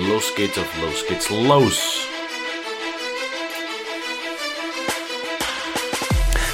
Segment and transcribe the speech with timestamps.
[0.00, 2.13] Los geht's auf los geht's los.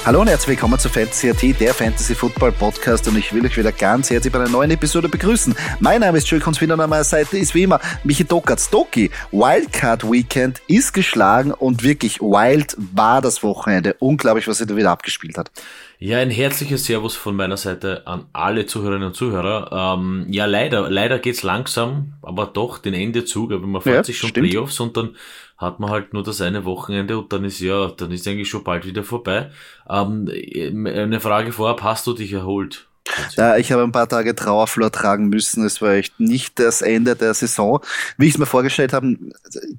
[0.03, 3.55] Hallo und herzlich willkommen zu Fantasy AT, der Fantasy Football Podcast und ich will euch
[3.55, 5.53] wieder ganz herzlich bei einer neuen Episode begrüßen.
[5.79, 8.71] Mein Name ist Jules Konspin und an meiner Seite ist wie immer Michi Dokatz.
[8.71, 13.95] Doki, Wildcard Weekend ist geschlagen und wirklich wild war das Wochenende.
[13.99, 15.51] Unglaublich, was er da wieder abgespielt hat.
[15.99, 19.97] Ja, ein herzliches Servus von meiner Seite an alle Zuhörerinnen und Zuhörer.
[19.99, 23.43] Ähm, ja, leider, leider geht's langsam, aber doch den Ende zu.
[23.51, 24.49] Aber man freut ja, sich schon stimmt.
[24.49, 25.15] Playoffs und dann
[25.61, 28.63] hat man halt nur das eine Wochenende und dann ist ja, dann ist eigentlich schon
[28.63, 29.51] bald wieder vorbei.
[29.89, 32.87] Ähm, eine Frage vorab, hast du dich erholt?
[33.35, 35.65] Ja, ich habe ein paar Tage Trauerflor tragen müssen.
[35.65, 37.81] Es war echt nicht das Ende der Saison.
[38.17, 39.17] Wie ich es mir vorgestellt habe,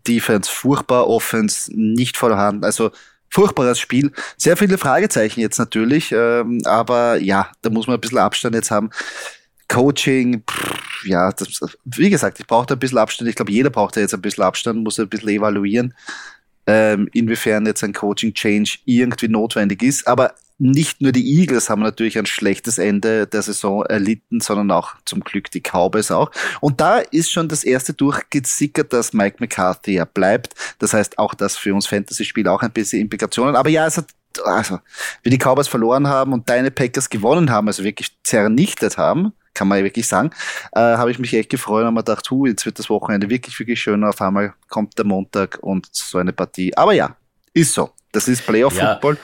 [0.06, 2.64] Defense furchtbar, Offense nicht vorhanden.
[2.64, 2.90] Also
[3.28, 4.12] furchtbares Spiel.
[4.36, 8.70] Sehr viele Fragezeichen jetzt natürlich, ähm, aber ja, da muss man ein bisschen Abstand jetzt
[8.70, 8.90] haben.
[9.68, 13.28] Coaching, pff, ja, das, wie gesagt, ich brauche da ein bisschen Abstand.
[13.28, 15.94] Ich glaube, jeder braucht da jetzt ein bisschen Abstand, muss ein bisschen evaluieren,
[16.66, 20.06] ähm, inwiefern jetzt ein Coaching-Change irgendwie notwendig ist.
[20.06, 24.94] Aber nicht nur die Eagles haben natürlich ein schlechtes Ende der Saison erlitten, sondern auch
[25.04, 26.30] zum Glück die Cowboys auch.
[26.60, 30.54] Und da ist schon das erste durchgesickert, dass Mike McCarthy ja bleibt.
[30.78, 33.56] Das heißt auch das für uns Fantasy-Spiel auch ein bisschen Implikationen.
[33.56, 34.06] Aber ja, es hat
[34.44, 34.78] also,
[35.22, 39.68] wie die Cowboys verloren haben und deine Packers gewonnen haben, also wirklich zernichtet haben, kann
[39.68, 40.30] man ja wirklich sagen,
[40.72, 43.58] äh, habe ich mich echt gefreut und mir gedacht, hu, jetzt wird das Wochenende wirklich,
[43.58, 44.04] wirklich schön.
[44.04, 46.76] Auf einmal kommt der Montag und so eine Partie.
[46.76, 47.16] Aber ja,
[47.52, 47.90] ist so.
[48.12, 49.16] Das ist Playoff-Football.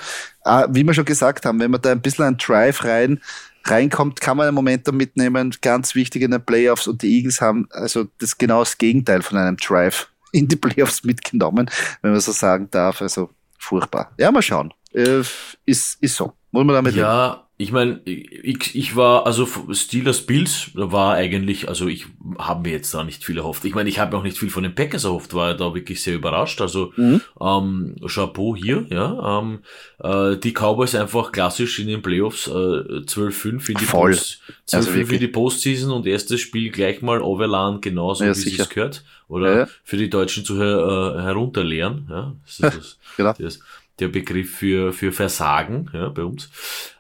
[0.45, 0.65] Ja.
[0.65, 3.21] Äh, wie wir schon gesagt haben, wenn man da ein bisschen ein Drive rein
[3.65, 5.55] reinkommt, kann man ein Momentum mitnehmen.
[5.61, 9.37] Ganz wichtig in den Playoffs und die Eagles haben also das genau das Gegenteil von
[9.37, 11.71] einem Drive in die Playoffs mitgenommen,
[12.03, 13.03] wenn man so sagen darf.
[13.03, 14.13] Also furchtbar.
[14.19, 14.73] Ja, mal schauen.
[14.93, 15.23] Äh,
[15.67, 16.33] ist, ist so.
[16.51, 17.43] Muss man damit Ja, leben.
[17.61, 22.07] Ich meine, ich, ich war, also Steelers Bills war eigentlich, also ich
[22.39, 23.65] habe mir jetzt da nicht viel erhofft.
[23.65, 26.15] Ich meine, ich habe auch nicht viel von den Packers erhofft, war da wirklich sehr
[26.15, 26.61] überrascht.
[26.61, 27.21] Also mhm.
[27.41, 29.41] ähm, Chapeau hier, ja.
[29.41, 29.59] Ähm,
[29.99, 34.13] äh, die Cowboys einfach klassisch in den Playoffs äh, 12-5 in die Voll.
[34.13, 38.57] Post, 12-5 also in die Postseason und erstes Spiel gleich mal Overland, genauso ja, wie
[38.57, 39.03] es gehört.
[39.27, 39.69] Oder ja, ja.
[39.85, 42.07] für die Deutschen zu her, äh, herunterleeren.
[42.09, 43.35] Ja, das ist das, genau.
[43.37, 43.61] das,
[44.01, 46.51] der Begriff für, für Versagen ja, bei uns.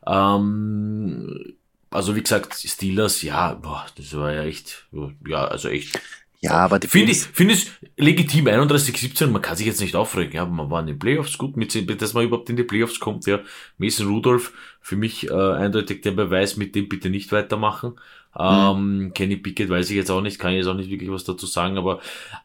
[0.07, 1.55] Ähm,
[1.91, 4.87] also wie gesagt, Steelers, ja, boah, das war ja echt,
[5.27, 5.99] ja, also echt.
[6.41, 10.35] Ja, aber finde ich, finde ich legitim 31, 17, man kann sich jetzt nicht aufregen,
[10.35, 13.27] ja, man war in den Playoffs gut, mit, dass man überhaupt in die Playoffs kommt,
[13.27, 13.41] ja.
[13.79, 17.99] Mason Rudolph, für mich äh, eindeutig der Beweis, mit dem bitte nicht weitermachen.
[18.39, 19.15] Ähm, mhm.
[19.15, 21.47] Kenny Pickett weiß ich jetzt auch nicht, kann ich jetzt auch nicht wirklich was dazu
[21.47, 22.01] sagen, aber,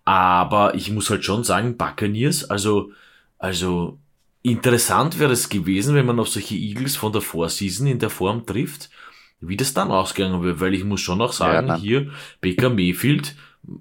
[0.06, 2.92] aber ich muss halt schon sagen, Buccaneers, also,
[3.38, 4.00] also,
[4.44, 8.46] Interessant wäre es gewesen, wenn man auf solche Eagles von der Vorseason in der Form
[8.46, 8.90] trifft,
[9.40, 12.12] wie das dann ausgegangen wird, weil ich muss schon auch sagen, ja, hier
[12.42, 13.36] Baker Mayfield,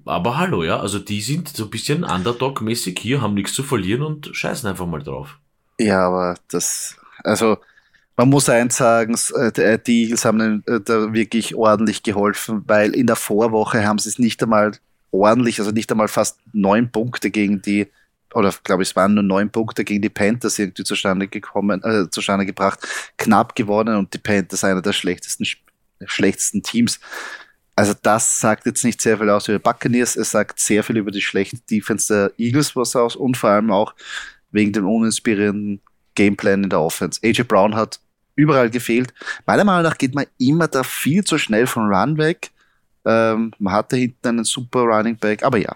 [0.05, 4.03] aber hallo, ja, also die sind so ein bisschen Underdog-mäßig hier, haben nichts zu verlieren
[4.03, 5.39] und scheißen einfach mal drauf.
[5.81, 7.59] Ja, aber das, also
[8.17, 13.09] man muss eins sagen, äh, die Eagles haben äh, da wirklich ordentlich geholfen, weil in
[13.09, 14.73] der Vorwoche haben sie es nicht einmal
[15.11, 17.89] ordentlich, also nicht einmal fast neun Punkte gegen die
[18.35, 22.09] oder glaube ich, es waren nur neun Punkte gegen die Panthers irgendwie zustande gekommen, äh,
[22.11, 22.81] zustande gebracht,
[23.17, 25.47] knapp gewonnen und die Panthers einer der schlechtesten,
[26.05, 27.01] schlechtesten Teams.
[27.75, 31.11] Also das sagt jetzt nicht sehr viel aus über Buccaneers, es sagt sehr viel über
[31.11, 33.95] die schlechte Defense der Eagles was aus und vor allem auch
[34.51, 35.81] wegen dem uninspirierenden
[36.15, 37.21] Gameplan in der Offense.
[37.25, 38.01] AJ Brown hat
[38.35, 39.13] überall gefehlt.
[39.47, 42.51] Meiner Meinung nach geht man immer da viel zu schnell von Run weg.
[43.05, 45.75] Ähm, man hatte hinten einen super Running Back, aber ja,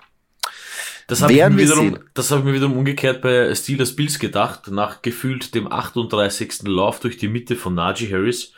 [1.07, 4.69] das habe ich, mir wiederum, das hab ich mir wiederum umgekehrt bei Steelers Bills gedacht,
[4.69, 6.63] nach gefühlt dem 38.
[6.65, 8.53] Lauf durch die Mitte von Najee Harris,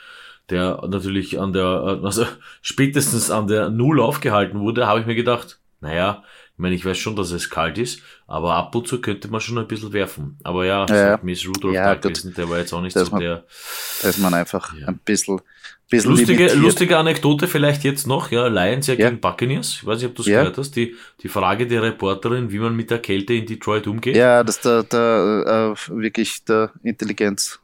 [0.48, 2.26] der natürlich an der, also
[2.62, 6.22] spätestens an der Null aufgehalten wurde, habe ich mir gedacht, naja,
[6.58, 9.40] ich meine, ich weiß schon, dass es kalt ist, aber ab und zu könnte man
[9.40, 10.38] schon ein bisschen werfen.
[10.42, 13.44] Aber ja, ja, Miss Rudolph ja, gewesen, der war jetzt auch nicht so man, der.
[14.02, 14.88] Da ist man einfach ja.
[14.88, 15.40] ein bisschen,
[15.90, 19.08] lustige, lustige Anekdote vielleicht jetzt noch, ja, Lions ja, ja.
[19.08, 19.74] gegen Buccaneers.
[19.80, 20.40] Ich weiß nicht, ob du es ja.
[20.40, 20.76] gehört hast.
[20.76, 24.16] Die, die Frage der Reporterin, wie man mit der Kälte in Detroit umgeht.
[24.16, 27.58] Ja, das ist der, der äh, wirklich der Intelligenz.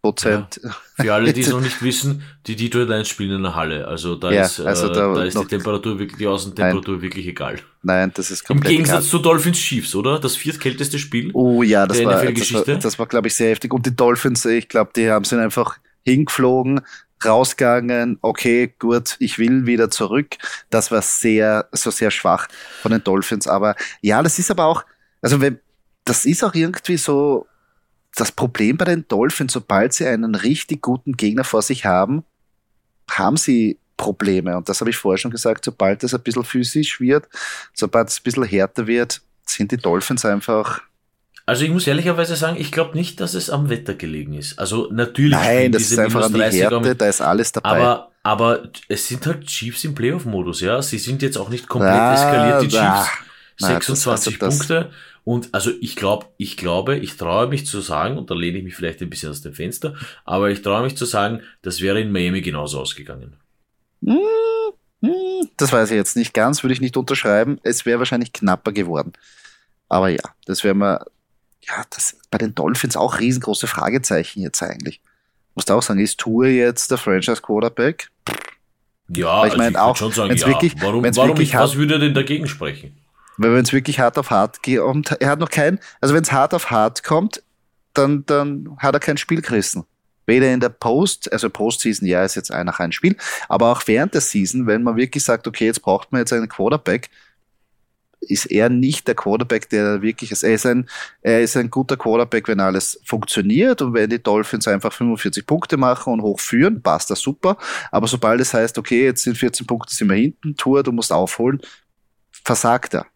[0.00, 0.60] Prozent.
[0.62, 0.76] Ja.
[0.94, 3.86] Für alle, die es noch nicht wissen, die Detroit Lions spielen in der Halle.
[3.86, 7.02] Also da ja, ist, äh, also da, da, ist die Temperatur wirklich, die Außentemperatur nein.
[7.02, 7.58] wirklich egal.
[7.82, 9.10] Nein, das ist komplett Im Gegensatz egal.
[9.10, 10.20] zu Dolphins Chiefs, oder?
[10.20, 11.30] Das viertkälteste Spiel.
[11.34, 13.74] Oh ja, das war, das war, das war, glaube ich, sehr heftig.
[13.74, 16.80] Und die Dolphins, ich glaube, die haben sind einfach hingeflogen,
[17.24, 20.36] rausgegangen, okay, gut, ich will wieder zurück.
[20.70, 22.48] Das war sehr, so sehr schwach
[22.82, 23.46] von den Dolphins.
[23.46, 24.84] Aber ja, das ist aber auch,
[25.22, 25.58] also wenn,
[26.04, 27.46] das ist auch irgendwie so,
[28.14, 32.24] das Problem bei den Dolphins, sobald sie einen richtig guten Gegner vor sich haben,
[33.10, 34.56] haben sie Probleme.
[34.56, 37.28] Und das habe ich vorher schon gesagt, sobald es ein bisschen physisch wird,
[37.74, 40.82] sobald es ein bisschen härter wird, sind die Dolphins einfach
[41.48, 44.58] also ich muss ehrlicherweise sagen, ich glaube nicht, dass es am Wetter gelegen ist.
[44.58, 45.32] Also natürlich.
[45.32, 47.70] Nein, das ist einfach an die Härte, da ist alles dabei.
[47.70, 50.82] Aber, aber es sind halt Chiefs im Playoff-Modus, ja.
[50.82, 52.82] Sie sind jetzt auch nicht komplett ah, eskaliert, die Chiefs.
[52.82, 53.08] Ah,
[53.60, 54.90] 26 das, also Punkte.
[55.24, 58.64] Und also ich glaube, ich glaube, ich traue mich zu sagen, und da lehne ich
[58.64, 59.94] mich vielleicht ein bisschen aus dem Fenster,
[60.26, 63.36] aber ich traue mich zu sagen, das wäre in Miami genauso ausgegangen.
[64.04, 64.18] Hm,
[65.02, 67.58] hm, das weiß ich jetzt nicht ganz, würde ich nicht unterschreiben.
[67.62, 69.14] Es wäre wahrscheinlich knapper geworden.
[69.88, 71.06] Aber ja, das wäre mal
[71.62, 75.00] ja, das bei den Dolphins auch riesengroße Fragezeichen jetzt eigentlich.
[75.54, 78.10] Musst du auch sagen, ist Tour jetzt der Franchise Quarterback?
[79.08, 80.46] Ja, ich meine also auch, schon sagen, ja.
[80.46, 82.96] wirklich, warum, warum wirklich ich, was würde er denn dagegen sprechen?
[83.38, 86.22] Weil wenn es wirklich hart auf hart geht, und er hat noch kein, also wenn
[86.22, 87.42] es hart auf hart kommt,
[87.94, 89.84] dann, dann hat er kein Spiel gerissen.
[90.26, 93.16] Weder in der Post, also Postseason, ja, ist jetzt ein nach ein Spiel,
[93.48, 96.48] aber auch während der Season, wenn man wirklich sagt, okay, jetzt braucht man jetzt einen
[96.48, 97.08] Quarterback,
[98.20, 100.42] ist er nicht der Quarterback, der wirklich ist.
[100.42, 100.88] Er ist ein,
[101.22, 105.76] er ist ein guter Quarterback, wenn alles funktioniert und wenn die Dolphins einfach 45 Punkte
[105.76, 107.56] machen und hochführen, passt das super.
[107.90, 111.12] Aber sobald es heißt, okay, jetzt sind 14 Punkte, sind wir hinten, Tour, du musst
[111.12, 111.60] aufholen,
[112.44, 113.06] versagt er.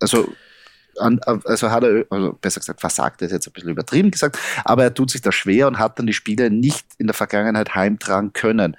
[0.00, 0.32] Also,
[0.96, 4.84] also hat er, also besser gesagt, versagt er ist jetzt ein bisschen übertrieben gesagt, aber
[4.84, 8.32] er tut sich da schwer und hat dann die Spiele nicht in der Vergangenheit heimtragen
[8.32, 8.76] können.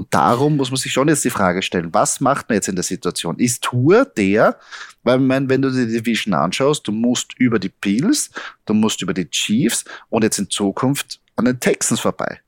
[0.00, 2.74] Und darum muss man sich schon jetzt die Frage stellen, was macht man jetzt in
[2.74, 3.38] der Situation?
[3.38, 4.58] Ist Tour der,
[5.02, 8.30] weil meine, wenn du die Division anschaust, du musst über die Bills,
[8.64, 12.40] du musst über die Chiefs und jetzt in Zukunft an den Texans vorbei.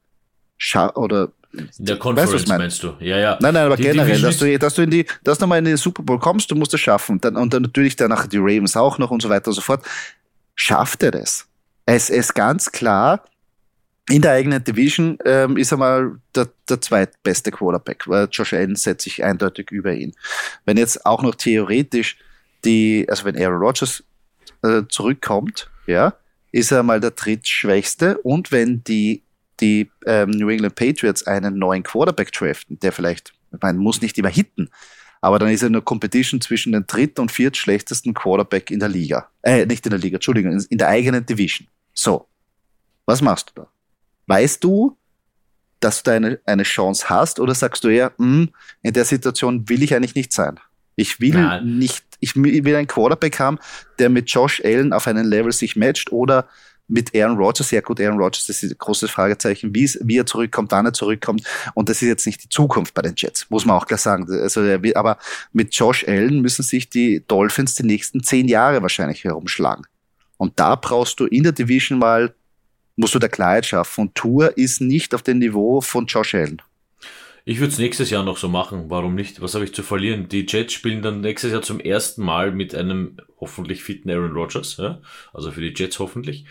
[0.57, 2.95] Scha oder in der Conference weißt, meinst du?
[3.01, 3.39] Ja, ja.
[3.43, 5.67] Nein, nein, aber die generell, dass du, dass du in die, dass du mal in
[5.67, 7.21] den Super Bowl kommst, du musst es schaffen.
[7.21, 9.85] Dann, und dann natürlich danach die Ravens auch noch und so weiter und so fort.
[10.55, 11.47] Schafft er das?
[11.85, 13.23] Es ist ganz klar,
[14.09, 18.77] in der eigenen Division ähm, ist er mal der, der zweitbeste Quarterback, weil Josh Allen
[18.77, 20.13] setzt sich eindeutig über ihn.
[20.65, 22.19] Wenn jetzt auch noch theoretisch
[22.65, 24.03] die, also wenn Aaron Rodgers
[24.63, 26.15] äh, zurückkommt, ja,
[26.51, 29.23] ist er mal der drittschwächste und wenn die,
[29.61, 34.29] die ähm, New England Patriots einen neuen Quarterback draften, der vielleicht, man muss nicht immer
[34.29, 34.69] hitten,
[35.21, 39.29] aber dann ist er eine Competition zwischen den dritt- und viertschlechtesten Quarterback in der Liga.
[39.43, 41.69] Äh, nicht in der Liga, Entschuldigung, in der eigenen Division.
[41.95, 42.27] So.
[43.07, 43.72] Was machst du da?
[44.27, 44.97] Weißt du,
[45.81, 48.49] dass du eine, eine Chance hast oder sagst du eher, mh, hm,
[48.83, 50.61] in der Situation will ich eigentlich nicht sein?
[50.95, 51.79] Ich will Nein.
[51.79, 53.59] nicht, ich will einen Quarterback haben,
[53.99, 56.47] der mit Josh Allen auf einem Level sich matcht oder
[56.89, 60.19] mit Aaron Rodgers, ja gut, Aaron Rodgers, das ist ein großes Fragezeichen, wie, es, wie
[60.19, 61.43] er zurückkommt, wann er zurückkommt.
[61.75, 64.27] Und das ist jetzt nicht die Zukunft bei den Jets, muss man auch klar sagen.
[64.31, 64.61] Also,
[64.95, 65.19] aber
[65.53, 69.87] mit Josh Allen müssen sich die Dolphins die nächsten zehn Jahre wahrscheinlich herumschlagen.
[70.37, 72.35] Und da brauchst du in der Division mal
[72.97, 74.03] musst du der Klarheit schaffen.
[74.03, 76.63] Und Tour ist nicht auf dem Niveau von Josh Allen.
[77.45, 78.85] Ich würde es nächstes Jahr noch so machen.
[78.89, 79.41] Warum nicht?
[79.41, 80.29] Was habe ich zu verlieren?
[80.29, 84.77] Die Jets spielen dann nächstes Jahr zum ersten Mal mit einem hoffentlich fitten Aaron Rodgers.
[84.77, 85.01] Ja?
[85.33, 86.45] Also für die Jets hoffentlich.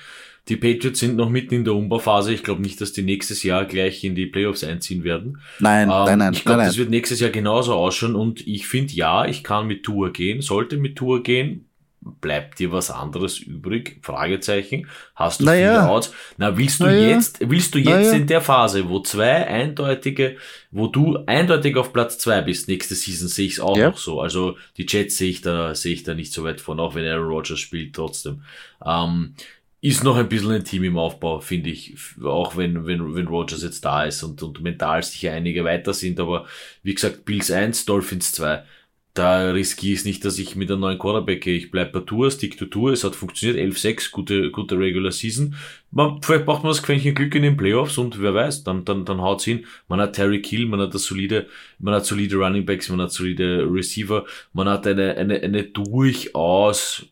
[0.50, 2.34] Die Patriots sind noch mitten in der Umbauphase.
[2.34, 5.40] Ich glaube nicht, dass die nächstes Jahr gleich in die Playoffs einziehen werden.
[5.60, 6.34] Nein, ähm, nein, nein.
[6.34, 8.16] Ich glaube, das wird nächstes Jahr genauso ausschauen.
[8.16, 11.71] Und ich finde, ja, ich kann mit Tour gehen, sollte mit Tour gehen
[12.02, 14.00] bleibt dir was anderes übrig?
[14.02, 14.88] Fragezeichen.
[15.16, 15.82] Hast du naja.
[15.82, 16.14] viele Outs?
[16.38, 17.10] Na, willst du naja.
[17.10, 18.14] jetzt, willst du jetzt naja.
[18.14, 20.38] in der Phase, wo zwei eindeutige,
[20.72, 23.90] wo du eindeutig auf Platz zwei bist, nächste Season sehe ich es auch ja.
[23.90, 24.20] noch so.
[24.20, 27.06] Also die Jets sehe ich da, sehe ich da nicht so weit von, auch wenn
[27.06, 28.42] Aaron Rodgers spielt trotzdem.
[28.84, 29.36] Ähm,
[29.82, 31.96] ist noch ein bisschen ein Team im Aufbau, finde ich.
[32.24, 36.20] Auch wenn, wenn, wenn Rogers jetzt da ist und, und mental sicher einige weiter sind.
[36.20, 36.46] Aber
[36.84, 38.64] wie gesagt, Bills 1, Dolphins 2
[39.14, 41.58] da riskiere ich es nicht, dass ich mit einem neuen Quarterback gehe.
[41.58, 42.94] Ich bleibe bei Tour, stick to Tour.
[42.94, 43.58] Es hat funktioniert.
[43.58, 45.56] 11-6, gute, gute Regular Season.
[45.92, 49.04] Man, vielleicht braucht man das Quäntchen Glück in den Playoffs und wer weiß, dann, dann,
[49.04, 49.66] dann haut's hin.
[49.90, 51.48] Man hat Terry Kill, man hat das solide,
[51.80, 57.06] man hat solide Running Backs, man hat solide Receiver, man hat eine, eine, eine durchaus,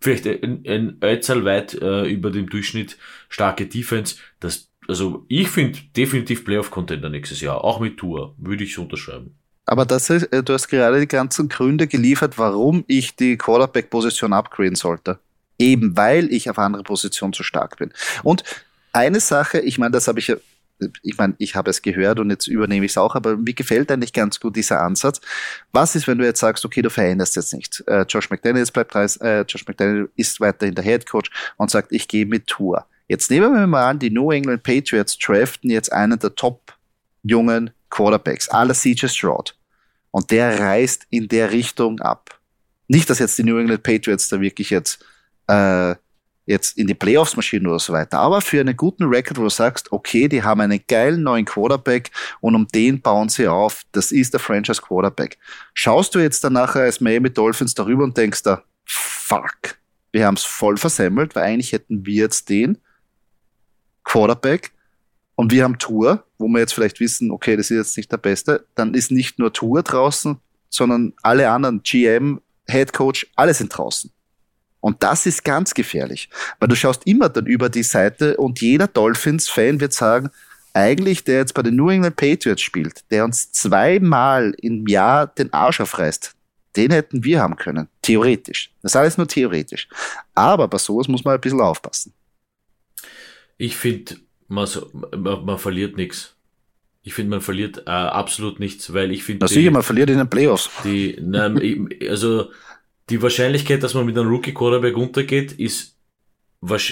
[0.00, 2.96] vielleicht ein, ein Ötzel weit äh, über dem Durchschnitt
[3.28, 4.16] starke Defense.
[4.40, 9.37] Das, also ich finde definitiv Playoff-Contender nächstes Jahr, auch mit Tour, würde ich unterschreiben.
[9.68, 14.32] Aber das ist, äh, du hast gerade die ganzen Gründe geliefert, warum ich die Quarterback-Position
[14.32, 15.18] upgraden sollte.
[15.58, 17.92] Eben weil ich auf andere Positionen zu stark bin.
[18.22, 18.44] Und
[18.92, 20.36] eine Sache, ich meine, das habe ich ja,
[21.02, 23.92] ich meine, ich habe es gehört und jetzt übernehme ich es auch, aber mir gefällt
[23.92, 25.20] eigentlich ganz gut dieser Ansatz.
[25.72, 27.84] Was ist, wenn du jetzt sagst, okay, du veränderst jetzt nicht.
[27.88, 32.08] Äh, Josh McDaniels bleibt äh, Josh McDaniel ist weiterhin der Head Coach und sagt, ich
[32.08, 32.86] gehe mit Tour.
[33.06, 36.74] Jetzt nehmen wir mal an, die New England Patriots draften jetzt einen der top
[37.22, 39.56] jungen Quarterbacks, aller CJ Stroud.
[40.10, 42.38] Und der reißt in der Richtung ab.
[42.88, 45.04] Nicht, dass jetzt die New England Patriots da wirklich jetzt
[45.46, 45.94] äh,
[46.48, 49.50] jetzt in die Playoffs marschieren oder so weiter, aber für einen guten Record, wo du
[49.50, 54.12] sagst, okay, die haben einen geilen neuen Quarterback und um den bauen sie auf, das
[54.12, 55.36] ist der Franchise Quarterback.
[55.74, 59.76] Schaust du jetzt dann nachher als Miami Dolphins darüber und denkst da, fuck,
[60.10, 62.78] wir haben es voll versemmelt, weil eigentlich hätten wir jetzt den
[64.04, 64.72] Quarterback
[65.38, 68.16] und wir haben Tour, wo wir jetzt vielleicht wissen, okay, das ist jetzt nicht der
[68.16, 73.68] Beste, dann ist nicht nur Tour draußen, sondern alle anderen, GM, Head Coach, alle sind
[73.68, 74.10] draußen.
[74.80, 76.28] Und das ist ganz gefährlich,
[76.58, 80.30] weil du schaust immer dann über die Seite und jeder Dolphins-Fan wird sagen,
[80.74, 85.52] eigentlich der jetzt bei den New England Patriots spielt, der uns zweimal im Jahr den
[85.52, 86.34] Arsch aufreißt,
[86.74, 87.86] den hätten wir haben können.
[88.02, 88.72] Theoretisch.
[88.82, 89.88] Das ist alles nur theoretisch.
[90.34, 92.12] Aber bei sowas muss man ein bisschen aufpassen.
[93.56, 94.16] Ich finde,
[94.48, 94.68] man,
[95.16, 96.34] man, man verliert nichts.
[97.02, 99.44] Ich finde, man verliert äh, absolut nichts, weil ich finde.
[99.44, 100.68] Na sicher, man verliert in den Playoffs.
[100.84, 102.50] Die, nein, also
[103.08, 105.94] die Wahrscheinlichkeit, dass man mit einem Rookie Quarterback untergeht, ist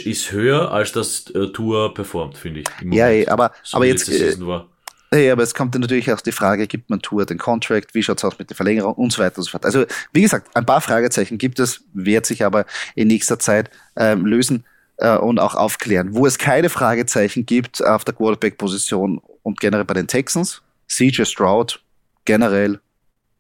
[0.04, 2.66] ist höher, als das äh, Tour performt, finde ich.
[2.94, 4.08] Ja, ey, aber, so aber jetzt.
[4.08, 8.02] Äh, aber es kommt dann natürlich auch die Frage, gibt man Tour den Contract, wie
[8.02, 9.64] schaut's aus mit der Verlängerung und so weiter und so fort.
[9.64, 14.24] Also, wie gesagt, ein paar Fragezeichen gibt es, wird sich aber in nächster Zeit ähm,
[14.24, 14.64] lösen
[14.98, 16.14] äh, und auch aufklären.
[16.14, 21.82] Wo es keine Fragezeichen gibt auf der Quarterback-Position und generell bei den Texans, CJ Stroud,
[22.24, 22.80] generell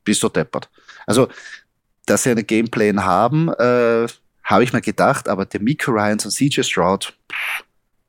[0.04, 0.68] bist du deppert.
[1.06, 1.28] Also,
[2.06, 4.06] dass sie einen Gameplan haben, äh,
[4.44, 7.16] habe ich mir gedacht, aber der Miko Ryans und CJ Stroud,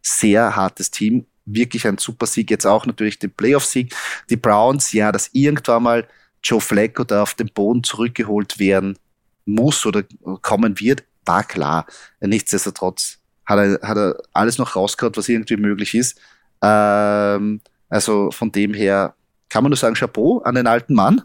[0.01, 3.95] sehr hartes Team, wirklich ein super Sieg, jetzt auch natürlich den Playoff-Sieg.
[4.29, 6.07] Die Browns, ja, dass irgendwann mal
[6.43, 8.97] Joe Flacco da auf den Boden zurückgeholt werden
[9.45, 10.03] muss oder
[10.41, 11.85] kommen wird, war klar.
[12.19, 16.19] Nichtsdestotrotz hat er, hat er alles noch rausgehauen, was irgendwie möglich ist.
[16.61, 19.15] Ähm, also von dem her
[19.49, 21.23] kann man nur sagen, Chapeau an den alten Mann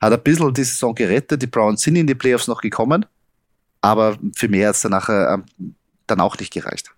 [0.00, 1.42] hat ein bisschen die Saison gerettet.
[1.42, 3.04] Die Browns sind in die Playoffs noch gekommen,
[3.82, 5.74] aber für mehr hat es dann nachher ähm,
[6.06, 6.90] dann auch nicht gereicht.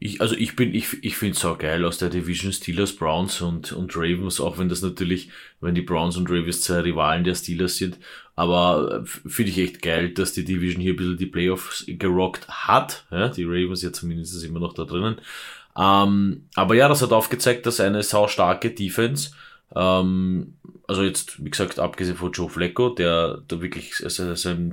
[0.00, 3.40] Ich, also ich bin, ich, ich finde es auch geil aus der Division Steelers, Browns
[3.40, 7.36] und, und Ravens, auch wenn das natürlich, wenn die Browns und Ravens zwei Rivalen der
[7.36, 7.98] Steelers sind.
[8.36, 12.46] Aber äh, finde ich echt geil, dass die Division hier ein bisschen die Playoffs gerockt
[12.48, 13.04] hat.
[13.10, 15.16] Ja, die Ravens ja zumindest immer noch da drinnen.
[15.76, 19.30] Ähm, aber ja, das hat aufgezeigt, dass eine sau starke Defense
[19.74, 20.54] ähm,
[20.86, 24.72] also jetzt, wie gesagt, abgesehen von Joe Flacco, der da wirklich sein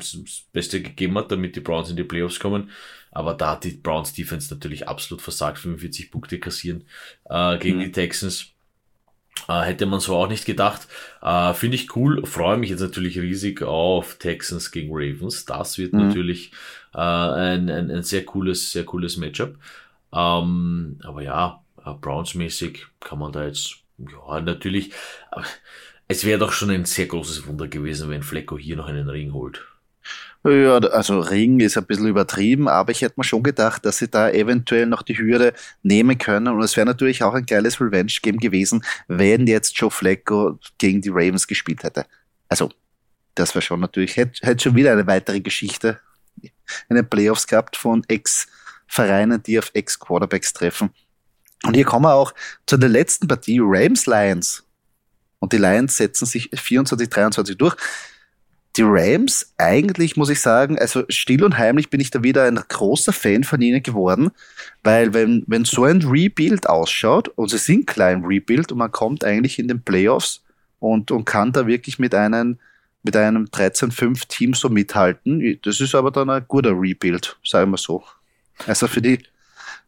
[0.51, 2.69] Beste gegeben hat, damit die Browns in die Playoffs kommen.
[3.11, 6.85] Aber da hat die Browns Defense natürlich absolut versagt, 45 Punkte kassieren
[7.29, 7.81] äh, gegen mhm.
[7.81, 8.52] die Texans.
[9.47, 10.87] Äh, hätte man so auch nicht gedacht.
[11.21, 12.25] Äh, Finde ich cool.
[12.25, 15.45] Freue mich jetzt natürlich riesig auf Texans gegen Ravens.
[15.45, 16.07] Das wird mhm.
[16.07, 16.51] natürlich
[16.93, 19.55] äh, ein, ein, ein sehr cooles, sehr cooles Matchup.
[20.13, 24.91] Ähm, aber ja, äh, Browns-mäßig kann man da jetzt ja, natürlich.
[26.07, 29.33] Es wäre doch schon ein sehr großes Wunder gewesen, wenn Flecko hier noch einen Ring
[29.33, 29.65] holt.
[30.45, 34.09] Ja, also Ring ist ein bisschen übertrieben, aber ich hätte mir schon gedacht, dass sie
[34.09, 36.49] da eventuell noch die Hürde nehmen können.
[36.49, 41.09] Und es wäre natürlich auch ein geiles Revenge-Game gewesen, wenn jetzt Joe Flecko gegen die
[41.09, 42.05] Ravens gespielt hätte.
[42.49, 42.69] Also,
[43.35, 45.99] das wäre schon natürlich, hätte, hätte schon wieder eine weitere Geschichte
[46.89, 50.89] in den Playoffs gehabt von Ex-Vereinen, die auf Ex-Quarterbacks treffen.
[51.65, 52.33] Und hier kommen wir auch
[52.65, 54.63] zu der letzten Partie, Rams Lions.
[55.39, 57.75] Und die Lions setzen sich 24, 23 durch.
[58.75, 62.55] Die Rams, eigentlich muss ich sagen, also still und heimlich bin ich da wieder ein
[62.55, 64.31] großer Fan von ihnen geworden,
[64.83, 69.23] weil wenn, wenn so ein Rebuild ausschaut, und sie sind klein Rebuild und man kommt
[69.23, 70.43] eigentlich in den Playoffs
[70.79, 72.57] und, und kann da wirklich mit einem,
[73.03, 77.77] mit einem 13-5 Team so mithalten, das ist aber dann ein guter Rebuild, sagen wir
[77.77, 78.03] so.
[78.65, 79.19] Also für die,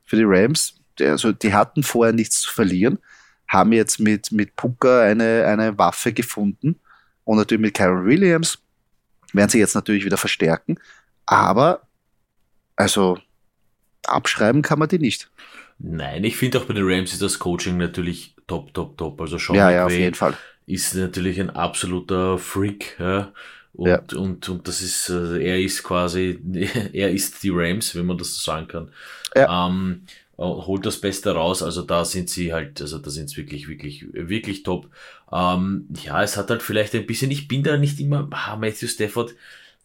[0.06, 3.00] für die Rams also die hatten vorher nichts zu verlieren,
[3.48, 6.80] haben jetzt mit, mit Puka eine, eine Waffe gefunden
[7.24, 8.60] und natürlich mit Kyron Williams
[9.36, 10.80] werden sie jetzt natürlich wieder verstärken,
[11.26, 11.82] aber
[12.76, 13.18] also
[14.06, 15.30] abschreiben kann man die nicht.
[15.80, 19.20] Nein, ich finde auch bei den Rams ist das Coaching natürlich top, top, top.
[19.20, 20.36] Also Sean ja, ja, auf jeden Fall.
[20.66, 22.96] ist natürlich ein absoluter Freak.
[23.00, 23.34] Ja.
[23.74, 24.18] Und, ja.
[24.18, 26.40] und, und das ist, äh, er ist quasi,
[26.94, 28.92] er ist die Rams, wenn man das so sagen kann.
[29.36, 29.68] Ja.
[29.68, 30.04] Ähm,
[30.38, 31.62] äh, holt das Beste raus.
[31.62, 34.90] Also da sind sie halt, also da sind sie wirklich, wirklich, wirklich top.
[35.32, 38.88] Ähm, ja, es hat halt vielleicht ein bisschen, ich bin da nicht immer, ah, Matthew
[38.88, 39.36] Stafford,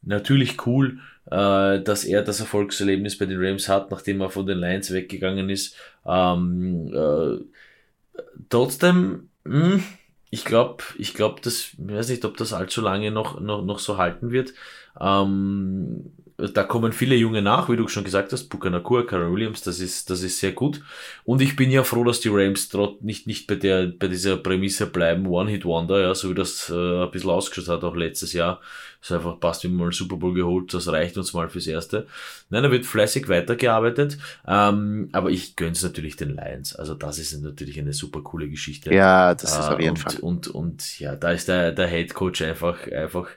[0.02, 4.58] natürlich cool, äh, dass er das Erfolgserlebnis bei den Rams hat, nachdem er von den
[4.58, 5.76] Lions weggegangen ist.
[6.06, 9.82] Ähm, äh, trotzdem, mh, hm,
[10.30, 13.80] ich glaube, ich glaube, das, ich weiß nicht, ob das allzu lange noch, noch, noch
[13.80, 14.54] so halten wird.
[15.00, 16.12] Ähm,
[16.48, 20.10] da kommen viele Junge nach, wie du schon gesagt hast, Bukanakua, Karen Williams, das ist,
[20.10, 20.82] das ist sehr gut.
[21.24, 24.36] Und ich bin ja froh, dass die Rams trot nicht, nicht bei der, bei dieser
[24.36, 28.60] Prämisse bleiben, One-Hit-Wonder, ja, so wie das äh, ein bisschen ausgeschaut hat, auch letztes Jahr.
[29.02, 32.06] Es einfach passt, wir mal einen Super Bowl geholt, das reicht uns mal fürs Erste.
[32.50, 36.76] Nein, da wird fleißig weitergearbeitet, ähm, aber ich gönn's natürlich den Lions.
[36.76, 38.92] Also das ist natürlich eine super coole Geschichte.
[38.92, 40.16] Ja, das ist äh, auf jeden und, Fall.
[40.16, 43.28] Und, und, und ja, da ist der, der Head Coach einfach, einfach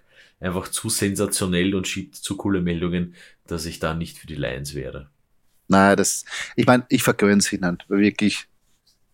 [0.44, 3.16] einfach zu sensationell und schiebt zu coole Meldungen,
[3.48, 5.10] dass ich da nicht für die Lions wäre.
[5.68, 8.48] Naja, das, ich meine, ich vergönne es ihnen, wirklich.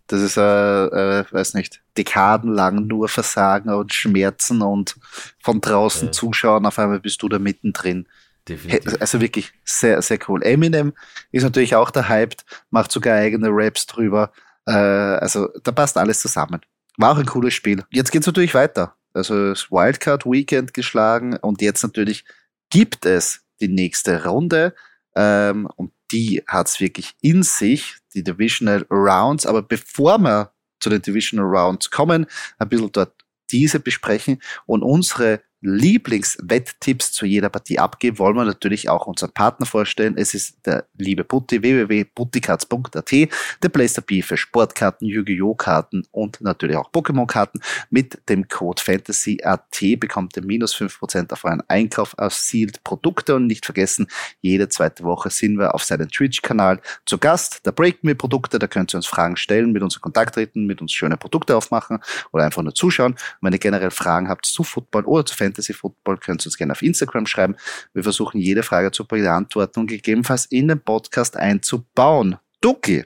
[0.07, 4.95] Das ist, äh, äh, weiß nicht, dekadenlang nur Versagen und Schmerzen und
[5.39, 6.11] von draußen ja.
[6.11, 8.07] zuschauen, auf einmal bist du da mittendrin.
[8.47, 8.99] Definitiv.
[8.99, 10.41] Also wirklich sehr, sehr cool.
[10.41, 10.93] Eminem
[11.31, 14.31] ist natürlich auch der Hyped, macht sogar eigene Raps drüber.
[14.65, 16.61] Äh, also da passt alles zusammen.
[16.97, 17.83] War auch ein cooles Spiel.
[17.91, 22.25] Jetzt geht's natürlich weiter also das Wildcard Weekend geschlagen und jetzt natürlich
[22.69, 24.73] gibt es die nächste Runde
[25.15, 29.45] ähm, und die hat's wirklich in sich, die Divisional Rounds.
[29.45, 32.25] Aber bevor wir zu den Divisional Rounds kommen,
[32.57, 33.13] ein bisschen dort
[33.51, 39.65] diese besprechen und unsere Lieblingswetttipps zu jeder Partie abgeben, wollen wir natürlich auch unseren Partner
[39.65, 40.15] vorstellen.
[40.17, 45.55] Es ist der liebe Putti, www.putticards.at, der be für Sportkarten, Yu-Gi-Oh!
[45.55, 47.59] Karten und natürlich auch Pokémon-Karten.
[47.89, 53.47] Mit dem Code FANTASYAT bekommt ihr minus 5% auf euren Einkauf aus Sealed Produkte und
[53.47, 54.07] nicht vergessen,
[54.41, 57.59] jede zweite Woche sind wir auf seinem Twitch-Kanal zu Gast.
[57.63, 60.65] Da breaken wir Produkte, da könnt ihr uns Fragen stellen, mit uns in Kontakt treten,
[60.65, 61.99] mit uns schöne Produkte aufmachen
[62.31, 63.13] oder einfach nur zuschauen.
[63.13, 66.47] Und wenn ihr generell Fragen habt zu Football oder zu Fantasy, Fantasy Football, könnt ihr
[66.47, 67.55] uns gerne auf Instagram schreiben.
[67.93, 72.37] Wir versuchen jede Frage zu beantworten und gegebenenfalls in den Podcast einzubauen.
[72.61, 73.05] Duki,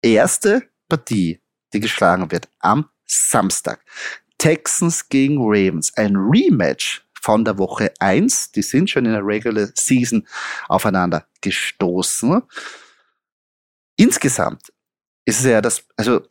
[0.00, 1.40] erste Partie,
[1.72, 3.84] die geschlagen wird am Samstag.
[4.38, 8.52] Texans gegen Ravens, ein Rematch von der Woche 1.
[8.52, 10.26] Die sind schon in der Regular Season
[10.68, 12.42] aufeinander gestoßen.
[13.96, 14.72] Insgesamt
[15.24, 16.26] ist es ja das, also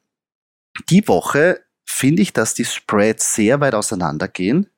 [0.90, 4.70] die Woche finde ich, dass die Spreads sehr weit auseinandergehen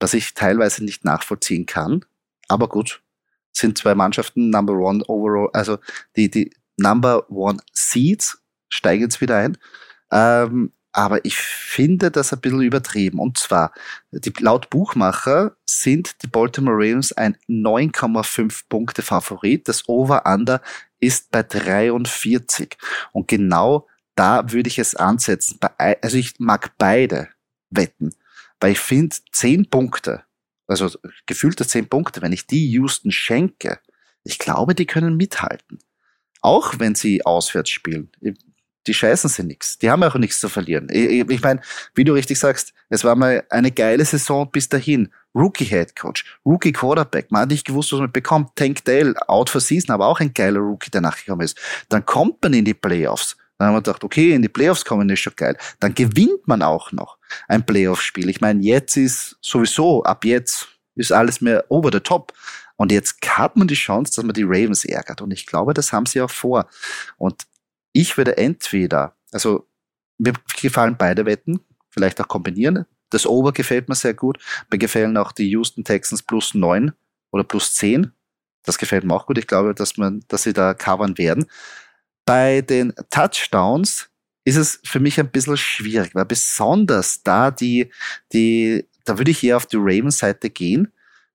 [0.00, 2.04] was ich teilweise nicht nachvollziehen kann.
[2.48, 3.02] Aber gut,
[3.52, 5.78] sind zwei Mannschaften Number One overall, also
[6.16, 9.58] die, die Number One Seeds steigen jetzt wieder ein.
[10.10, 13.20] Ähm, aber ich finde das ein bisschen übertrieben.
[13.20, 13.72] Und zwar,
[14.10, 19.68] die, laut Buchmacher sind die Baltimore Ravens ein 9,5 Punkte Favorit.
[19.68, 20.60] Das Over-Under
[20.98, 22.76] ist bei 43.
[23.12, 23.86] Und genau
[24.16, 25.60] da würde ich es ansetzen.
[25.78, 27.28] Also ich mag beide
[27.70, 28.12] Wetten.
[28.60, 30.22] Weil ich finde, zehn Punkte,
[30.66, 30.90] also
[31.26, 33.80] gefühlte zehn Punkte, wenn ich die Houston schenke,
[34.22, 35.78] ich glaube, die können mithalten.
[36.42, 38.10] Auch wenn sie auswärts spielen.
[38.86, 39.78] Die scheißen sie nichts.
[39.78, 40.88] Die haben auch nichts zu verlieren.
[40.90, 41.60] Ich, ich meine,
[41.94, 45.10] wie du richtig sagst, es war mal eine geile Saison bis dahin.
[45.34, 47.30] Rookie Head Coach, Rookie Quarterback.
[47.30, 48.56] Man hat nicht gewusst, was man bekommt.
[48.56, 51.58] Tank Dale, out for season, aber auch ein geiler Rookie, der nachgekommen ist.
[51.88, 53.36] Dann kommt man in die Playoffs.
[53.60, 55.54] Dann haben wir gedacht, okay, in die Playoffs kommen ist schon geil.
[55.80, 58.30] Dann gewinnt man auch noch ein Playoff-Spiel.
[58.30, 62.32] Ich meine, jetzt ist sowieso, ab jetzt ist alles mehr over the top.
[62.76, 65.20] Und jetzt hat man die Chance, dass man die Ravens ärgert.
[65.20, 66.70] Und ich glaube, das haben sie auch vor.
[67.18, 67.42] Und
[67.92, 69.68] ich würde entweder, also
[70.16, 72.86] mir gefallen beide Wetten, vielleicht auch kombinieren.
[73.10, 74.38] Das Over gefällt mir sehr gut.
[74.70, 76.92] Mir gefallen auch die Houston Texans plus neun
[77.30, 78.12] oder plus zehn.
[78.62, 79.36] Das gefällt mir auch gut.
[79.36, 81.44] Ich glaube, dass man, dass sie da covern werden.
[82.30, 84.08] Bei den Touchdowns
[84.44, 87.90] ist es für mich ein bisschen schwierig, weil besonders da die,
[88.32, 90.92] die, da würde ich eher auf die Ravens-Seite gehen.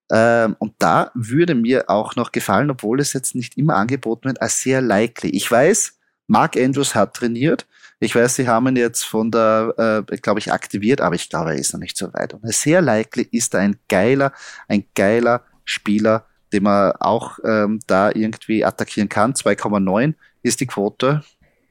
[0.10, 4.42] Ähm, und da würde mir auch noch gefallen, obwohl es jetzt nicht immer angeboten wird,
[4.42, 5.32] als sehr likely.
[5.32, 7.68] Ich weiß, Mark Andrews hat trainiert.
[8.00, 11.50] Ich weiß, sie haben ihn jetzt von der, äh, glaube ich, aktiviert, aber ich glaube,
[11.50, 12.36] er ist noch nicht so weit.
[12.36, 14.32] Und sehr likely ist er ein geiler,
[14.70, 19.34] ein geiler Spieler, den man auch ähm, da irgendwie attackieren kann.
[19.34, 20.14] 2,9
[20.46, 21.24] ist die Quote.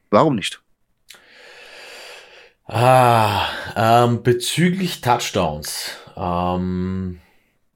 [0.09, 0.61] Warum nicht?
[2.65, 5.91] Ah, ähm, bezüglich Touchdowns.
[6.17, 7.19] Ähm,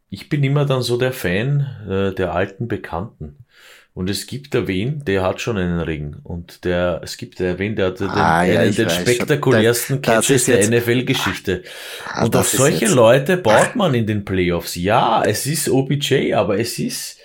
[0.09, 3.45] ich bin immer dann so der Fan äh, der alten Bekannten.
[3.93, 6.15] Und es gibt da wen, der hat schon einen Ring.
[6.23, 10.45] Und der, es gibt da wen, der hat den, ah, ja, einen, den spektakulärsten Catches
[10.45, 11.63] der NFL-Geschichte.
[12.07, 14.75] Ah, und auf solche Leute baut man in den Playoffs.
[14.75, 17.18] Ja, es ist OBJ, aber es ist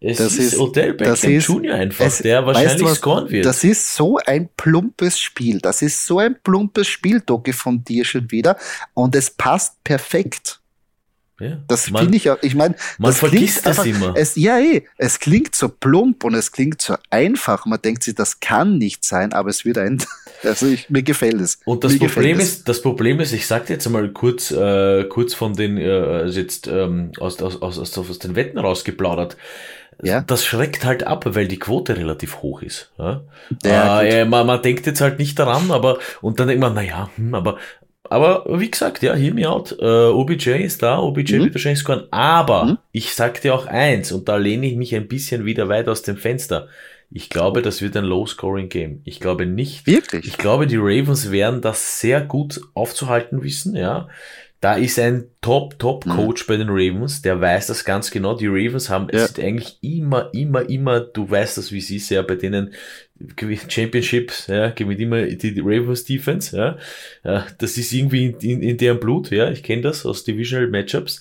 [0.00, 1.74] es das ist, ist Odell Beckham ist, Jr.
[1.74, 3.46] einfach, es, der wahrscheinlich weißt scoren wird.
[3.46, 5.60] Das ist so ein plumpes Spiel.
[5.60, 8.56] Das ist so ein plumpes Spiel, Docke, von dir schon wieder.
[8.92, 10.60] Und es passt perfekt.
[11.40, 12.38] Ja, das finde ich auch.
[12.42, 14.14] Ich meine, man das vergisst das einfach, immer.
[14.16, 17.66] Es, ja, eh, es klingt so plump und es klingt so einfach.
[17.66, 19.98] Man denkt sich, das kann nicht sein, aber es wird ein,
[20.44, 21.58] Also ich, mir gefällt es.
[21.64, 25.04] Und das mir Problem ist, das Problem ist, ich sag dir jetzt mal kurz, äh,
[25.04, 29.36] kurz von den, äh, also jetzt ähm, aus, aus, aus, aus, aus den Wetten rausgeplaudert.
[30.02, 30.20] Ja.
[30.22, 32.92] Das schreckt halt ab, weil die Quote relativ hoch ist.
[32.98, 33.22] Ja?
[33.64, 37.10] Ja, äh, man, man denkt jetzt halt nicht daran, aber und dann denkt man, naja,
[37.16, 37.58] hm, aber
[38.10, 39.76] aber wie gesagt, ja, hear me out.
[39.80, 41.44] Äh, OBJ ist da, OBJ Mhm.
[41.44, 42.04] wird wahrscheinlich scoren.
[42.10, 42.78] Aber Mhm.
[42.92, 46.02] ich sag dir auch eins, und da lehne ich mich ein bisschen wieder weit aus
[46.02, 46.68] dem Fenster.
[47.10, 49.00] Ich glaube, das wird ein Low-Scoring-Game.
[49.04, 49.86] Ich glaube nicht.
[49.86, 50.26] Wirklich?
[50.26, 54.08] Ich glaube, die Ravens werden das sehr gut aufzuhalten wissen, ja.
[54.64, 58.34] Da ist ein Top-Top-Coach bei den Ravens, der weiß das ganz genau.
[58.34, 59.18] Die Ravens haben, Ja.
[59.18, 62.72] es ist eigentlich immer, immer, immer, du weißt das, wie es ist, ja, bei denen
[63.68, 66.78] Championships, ja, gewinnt immer die Ravens Defense, ja.
[67.24, 69.50] ja das ist irgendwie in, in, in deren Blut, ja.
[69.50, 71.20] Ich kenne das aus Divisional Matchups.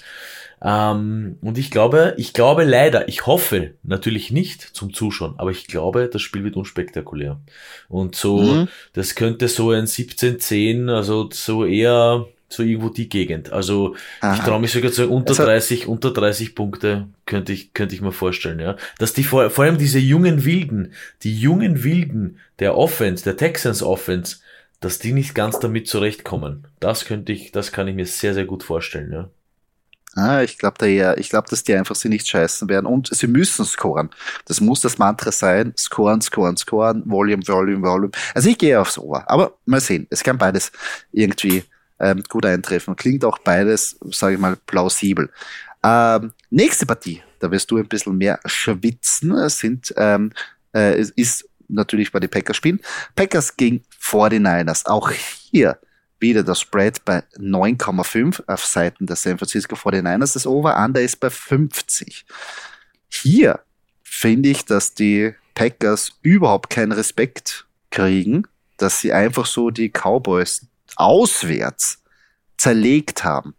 [0.63, 5.67] Ähm, und ich glaube, ich glaube leider, ich hoffe natürlich nicht zum Zuschauen, aber ich
[5.67, 7.41] glaube, das Spiel wird unspektakulär.
[7.89, 8.67] Und so, Mhm.
[8.93, 13.51] das könnte so ein 17-10, also so eher so irgendwo die Gegend.
[13.51, 14.45] Also ich Aha.
[14.45, 18.11] traue mich sogar zu unter Also- 30, unter 30 Punkte könnte ich, könnte ich mir
[18.11, 18.75] vorstellen, ja.
[18.99, 23.81] Dass die vor, vor allem diese jungen Wilden, die jungen Wilden der Offense, der Texans
[23.83, 24.37] Offense,
[24.79, 26.67] dass die nicht ganz damit zurechtkommen.
[26.79, 29.29] Das könnte ich, das kann ich mir sehr, sehr gut vorstellen, ja.
[30.15, 33.07] Ah, ich glaube da eher, ich glaube, dass die einfach sie nicht scheißen werden und
[33.11, 34.11] sie müssen scoren.
[34.45, 35.73] Das muss das Mantra sein.
[35.75, 38.11] Scoren, scoren, scoren, Volume, Volume, Volume.
[38.35, 39.23] Also ich gehe aufs Ohr.
[39.27, 40.05] Aber mal sehen.
[40.11, 40.71] Es kann beides
[41.11, 41.63] irgendwie
[42.03, 42.95] ähm, gut eintreffen.
[42.95, 45.29] Klingt auch beides, sage ich mal, plausibel.
[45.83, 50.31] Ähm, nächste Partie, da wirst du ein bisschen mehr schwitzen, sind, ähm,
[50.73, 52.79] äh, ist natürlich bei den Packers spielen.
[53.15, 54.85] Packers gegen 49ers.
[54.85, 55.77] Auch hier
[56.19, 60.33] wieder das Spread bei 9,5 auf Seiten der San Francisco 49ers.
[60.33, 62.25] Das Over-Under ist bei 50.
[63.09, 63.59] Hier
[64.03, 70.65] finde ich, dass die Packers überhaupt keinen Respekt kriegen, dass sie einfach so die Cowboys
[70.95, 72.01] auswärts
[72.57, 73.55] zerlegt haben.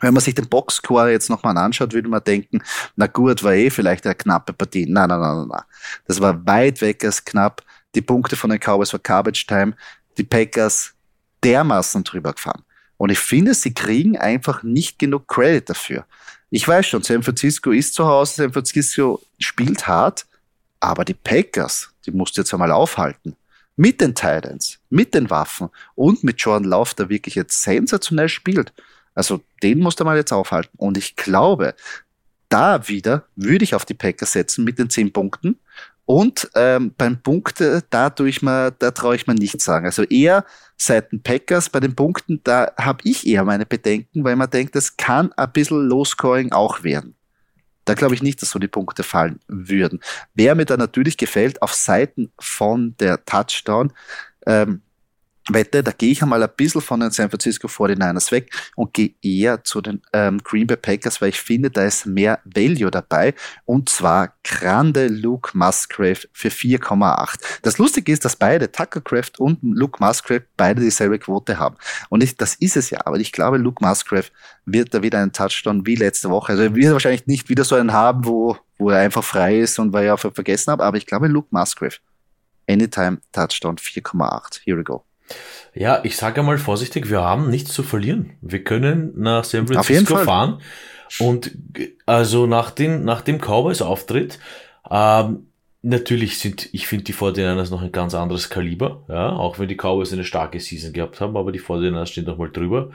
[0.00, 2.62] Wenn man sich den Boxscore jetzt nochmal anschaut, würde man denken,
[2.96, 4.86] na gut, war eh vielleicht eine knappe Partie.
[4.86, 5.62] Nein, nein, nein, nein, nein.
[6.06, 7.62] Das war weit weg als knapp.
[7.94, 9.74] Die Punkte von den Cowboys war Garbage Time.
[10.18, 10.92] Die Packers
[11.42, 12.62] dermaßen drüber gefahren.
[12.96, 16.04] Und ich finde, sie kriegen einfach nicht genug Credit dafür.
[16.50, 20.26] Ich weiß schon, San Francisco ist zu Hause, San Francisco spielt hart,
[20.80, 23.36] aber die Packers, die musst du jetzt einmal aufhalten.
[23.76, 28.72] Mit den Titans, mit den Waffen und mit Jordan Love, der wirklich jetzt sensationell spielt.
[29.14, 30.76] Also den musst du mal jetzt aufhalten.
[30.76, 31.74] Und ich glaube,
[32.48, 35.58] da wieder würde ich auf die Packers setzen mit den 10 Punkten.
[36.06, 39.86] Und ähm, beim Punkte, da tue ich mir, da traue ich mir nichts sagen.
[39.86, 40.44] Also eher
[40.76, 44.96] Seiten Packers bei den Punkten, da habe ich eher meine Bedenken, weil man denkt, das
[44.96, 47.14] kann ein bisschen Low-Scoring auch werden.
[47.84, 50.00] Da glaube ich nicht, dass so die Punkte fallen würden.
[50.34, 53.92] Wer mir da natürlich gefällt, auf Seiten von der Touchdown,
[54.46, 54.82] ähm,
[55.50, 59.14] Wette, da gehe ich einmal ein bisschen von den San Francisco 49ers weg und gehe
[59.20, 63.34] eher zu den ähm, Green Bay Packers, weil ich finde, da ist mehr Value dabei
[63.66, 67.40] und zwar grande Luke Musgrave für 4,8.
[67.62, 71.76] Das Lustige ist, dass beide Tucker Craft und Luke Musgrave beide dieselbe Quote haben
[72.08, 74.26] und ich, das ist es ja, aber ich glaube, Luke Musgrave
[74.64, 77.74] wird da wieder einen Touchdown wie letzte Woche, also er wird wahrscheinlich nicht wieder so
[77.74, 81.06] einen haben, wo, wo er einfach frei ist und weil einfach vergessen habe, aber ich
[81.06, 81.96] glaube, Luke Musgrave
[82.66, 84.62] Anytime Touchdown 4,8.
[84.64, 85.04] Here we go.
[85.74, 88.32] Ja, ich sage mal vorsichtig, wir haben nichts zu verlieren.
[88.40, 90.60] Wir können nach San Francisco fahren
[91.18, 91.52] und
[92.06, 94.38] also nach, den, nach dem Cowboys-Auftritt,
[94.90, 95.46] ähm,
[95.82, 99.76] natürlich sind, ich finde die 49ers noch ein ganz anderes Kaliber, ja, auch wenn die
[99.76, 102.90] Cowboys eine starke Season gehabt haben, aber die 49ers stehen doch mal drüber.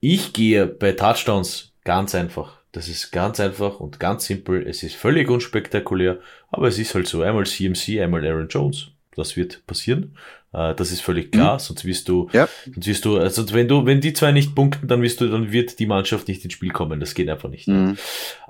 [0.00, 2.60] Ich gehe bei Touchdowns ganz einfach.
[2.72, 4.66] Das ist ganz einfach und ganz simpel.
[4.66, 7.22] Es ist völlig unspektakulär, aber es ist halt so.
[7.22, 8.88] Einmal CMC, einmal Aaron Jones.
[9.16, 10.16] Das wird passieren.
[10.52, 12.48] Äh, Das ist völlig klar, sonst wirst du, Ja.
[12.72, 15.52] sonst wirst du, also wenn du, wenn die zwei nicht punkten, dann wirst du, dann
[15.52, 16.98] wird die Mannschaft nicht ins Spiel kommen.
[17.00, 17.68] Das geht einfach nicht.
[17.68, 17.96] Mhm.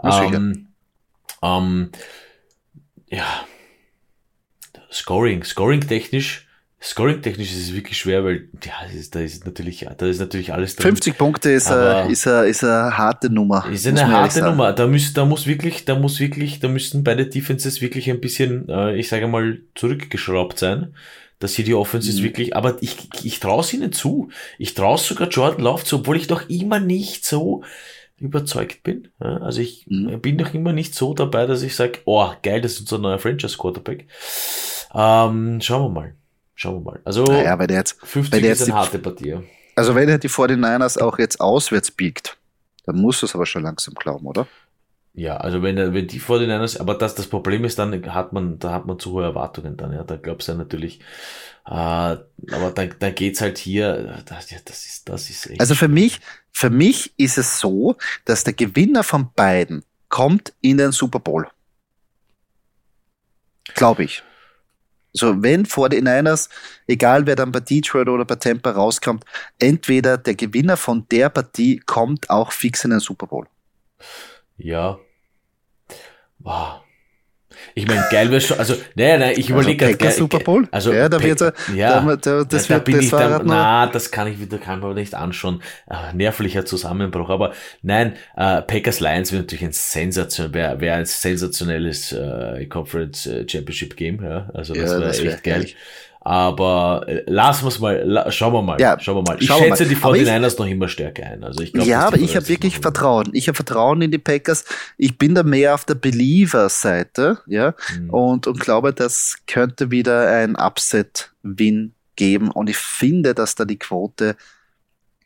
[0.03, 0.69] Ähm,
[1.43, 1.91] ähm,
[3.09, 3.27] ja,
[4.93, 6.47] Scoring, Scoring technisch,
[6.83, 10.53] Scoring technisch ist es wirklich schwer, weil ja, ist, da ist natürlich, da ist natürlich
[10.55, 10.85] alles drin.
[10.93, 13.67] 50 Punkte ist, äh, ist, äh, ist eine harte Nummer.
[13.71, 14.41] Ist eine harte.
[14.43, 14.73] Nummer.
[14.73, 18.67] Da muss, da muss wirklich, da muss wirklich, da müssten beide Defenses wirklich ein bisschen,
[18.71, 20.95] äh, ich sage mal, zurückgeschraubt sein.
[21.41, 22.23] Dass hier die Offenses Mhm.
[22.25, 24.29] wirklich, aber ich, ich traue es ihnen zu.
[24.59, 27.65] Ich traue sogar Jordan Love zu, obwohl ich doch immer nicht so
[28.19, 29.09] überzeugt bin.
[29.19, 30.21] Also ich Mhm.
[30.21, 33.19] bin noch immer nicht so dabei, dass ich sage, oh, geil, das ist unser neuer
[33.19, 34.07] Franchise Quarterback.
[34.95, 36.15] Ähm, schauen wir mal.
[36.55, 37.01] Schauen wir mal.
[37.05, 39.37] Also Naja, wenn er jetzt, 50 wenn der ist jetzt eine die- harte Partie.
[39.77, 42.37] also wenn er die 49ers auch jetzt auswärts biegt,
[42.85, 44.47] dann muss es aber schon langsam glauben, oder?
[45.13, 48.33] Ja, also wenn, wenn die vor den Niners, aber das, das Problem ist dann, hat
[48.33, 51.01] man, da hat man zu hohe Erwartungen dann, ja, da glaubst du ja natürlich,
[51.67, 55.61] äh, aber dann, dann geht's halt hier, das, ja, das ist, das ist echt.
[55.61, 56.21] Also für mich,
[56.53, 61.49] für mich ist es so, dass der Gewinner von beiden kommt in den Super Bowl.
[63.75, 64.23] Glaube ich.
[65.13, 66.49] So, wenn vor den Niners,
[66.87, 69.25] egal wer dann bei Detroit oder bei Tampa rauskommt,
[69.59, 73.47] entweder der Gewinner von der Partie kommt auch fix in den Super Bowl.
[74.61, 74.99] Ja.
[76.39, 76.81] Wow.
[77.75, 80.15] Ich meine, geil wäre schon, also, naja, nein, ich überlege also gerade.
[80.15, 80.69] Super Bowl?
[80.71, 83.87] Also, ja, da wird er, ja, da, da, das da, wird bin ich da, na,
[83.87, 85.63] das kann ich wieder, kann man nicht anschauen.
[85.89, 87.29] Äh, nervlicher Zusammenbruch.
[87.29, 93.27] Aber nein, äh, Packers Lions wäre natürlich ein sensationell, wäre wär ein sensationelles äh, Conference
[93.27, 94.51] äh, Championship Game, ja.
[94.55, 95.53] Also das ja, wäre echt wär geil.
[95.55, 95.77] Herrlich.
[96.23, 98.79] Aber äh, lassen wir es mal, la, schauen wir mal.
[98.79, 99.43] Ja, schauen wir mal.
[99.43, 99.89] Ich schätze mal.
[99.89, 101.43] die 49ers noch immer stärker ein.
[101.43, 103.31] Also ich glaub, ja, aber ich habe wirklich Vertrauen.
[103.33, 104.67] Ich habe Vertrauen in die Packers.
[104.99, 108.11] Ich bin da mehr auf der Believer-Seite, ja, mhm.
[108.11, 112.51] und, und glaube, das könnte wieder ein Upset-Win geben.
[112.51, 114.37] Und ich finde, dass da die Quote,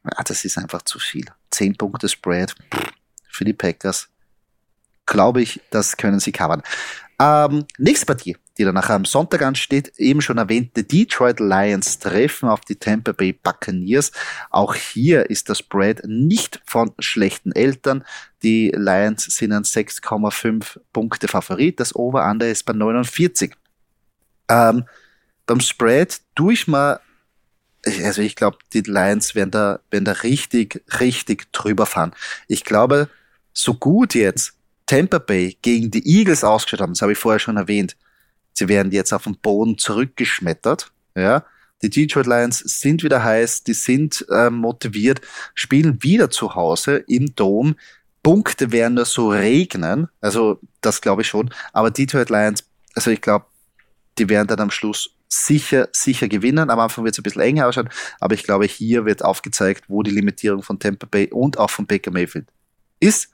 [0.05, 1.25] ja, das ist einfach zu viel.
[1.51, 2.55] Zehn Punkte Spread
[3.29, 4.09] für die Packers.
[5.07, 6.63] Glaube ich, das können sie covern.
[7.21, 12.61] Ähm, nächste Partie, die danach am Sonntag ansteht, eben schon erwähnte Detroit Lions treffen auf
[12.61, 14.13] die Tampa Bay Buccaneers.
[14.51, 18.05] Auch hier ist das Spread nicht von schlechten Eltern.
[18.43, 21.81] Die Lions sind ein 6,5 Punkte Favorit.
[21.81, 23.55] Das Over-Under ist bei 49.
[24.49, 24.85] Ähm,
[25.47, 27.01] beim Spread tue ich mal
[27.87, 32.15] also ich glaube, die Lions werden da, werden da richtig, richtig drüber fahren.
[32.49, 33.09] Ich glaube,
[33.53, 34.55] so gut jetzt
[34.87, 37.97] Tampa Bay gegen die Eagles ausgeschaut haben, das habe ich vorher schon erwähnt,
[38.55, 40.91] sie werden jetzt auf den Boden zurückgeschmettert.
[41.15, 41.45] Ja,
[41.83, 45.21] die Detroit Lions sind wieder heiß, die sind äh, motiviert,
[45.55, 47.77] spielen wieder zu Hause im Dom.
[48.23, 51.51] Punkte werden nur so regnen, also das glaube ich schon.
[51.75, 52.65] Aber Detroit Lions,
[52.95, 53.45] also ich glaube,
[54.17, 56.71] die werden dann am Schluss sicher, sicher gewinnen.
[56.71, 57.91] Am Anfang wird es ein bisschen enger ausschauen,
[58.21, 61.87] aber ich glaube, hier wird aufgezeigt, wo die Limitierung von Tampa Bay und auch von
[61.87, 62.47] Baker Mayfield
[63.01, 63.31] ist.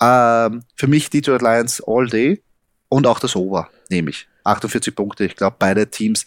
[0.00, 2.42] Ähm, für mich Detroit Lions all day
[2.88, 4.26] und auch das Over nehme ich.
[4.46, 5.24] 48 Punkte.
[5.24, 6.26] Ich glaube, beide Teams,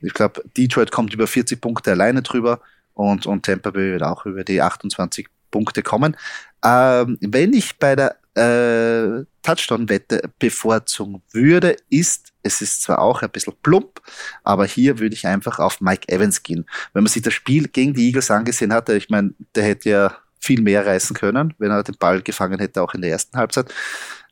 [0.00, 2.60] ich glaube, Detroit kommt über 40 Punkte alleine drüber
[2.94, 6.16] und, und Tampa Bay wird auch über die 28 Punkte kommen.
[6.64, 13.30] Ähm, wenn ich bei der äh, Touchdown-Wette bevorzugen würde, ist, es ist zwar auch ein
[13.30, 14.00] bisschen plump,
[14.44, 16.66] aber hier würde ich einfach auf Mike Evans gehen.
[16.92, 20.16] Wenn man sich das Spiel gegen die Eagles angesehen hatte, ich meine, der hätte ja
[20.40, 23.72] viel mehr reißen können, wenn er den Ball gefangen hätte, auch in der ersten Halbzeit.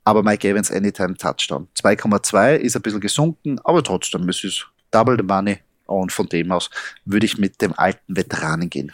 [0.07, 1.67] Aber Mike Evans Anytime Touchdown.
[1.77, 5.59] 2,2 ist ein bisschen gesunken, aber trotzdem, es ist double the money.
[5.87, 6.69] Und von dem aus
[7.05, 8.91] würde ich mit dem alten Veteranen gehen.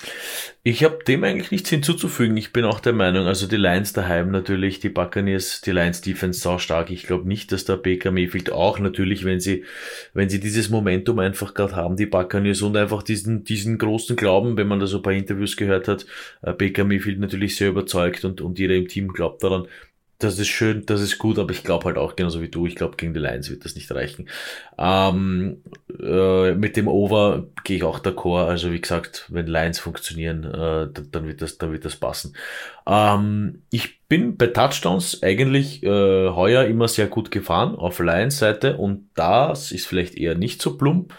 [0.63, 2.37] Ich habe dem eigentlich nichts hinzuzufügen.
[2.37, 6.41] Ich bin auch der Meinung, also die Lions daheim natürlich, die Buccaneers, die Lions Defense
[6.41, 6.91] sau stark.
[6.91, 9.65] Ich glaube nicht, dass der Baker Mayfield auch natürlich, wenn sie,
[10.13, 14.59] wenn sie dieses Momentum einfach gerade haben, die Buccaneers und einfach diesen, diesen großen Glauben,
[14.59, 16.05] wenn man da so ein paar Interviews gehört hat,
[16.43, 19.67] äh, Baker Mayfield natürlich sehr überzeugt und, und jeder im Team glaubt daran,
[20.23, 22.77] das ist schön, das ist gut, aber ich glaube halt auch genauso wie du, ich
[22.77, 24.29] glaube gegen die Lions wird das nicht reichen.
[24.79, 25.63] Ähm,
[26.01, 30.89] äh, mit dem Over gehe ich auch d'accord, also wie gesagt, wenn Lions funktionieren, äh,
[31.11, 32.35] dann, wird das, dann wird das passen.
[32.87, 38.77] Ähm, ich bin bei Touchdowns eigentlich äh, heuer immer sehr gut gefahren auf Lions Seite
[38.77, 41.15] und das ist vielleicht eher nicht so plump,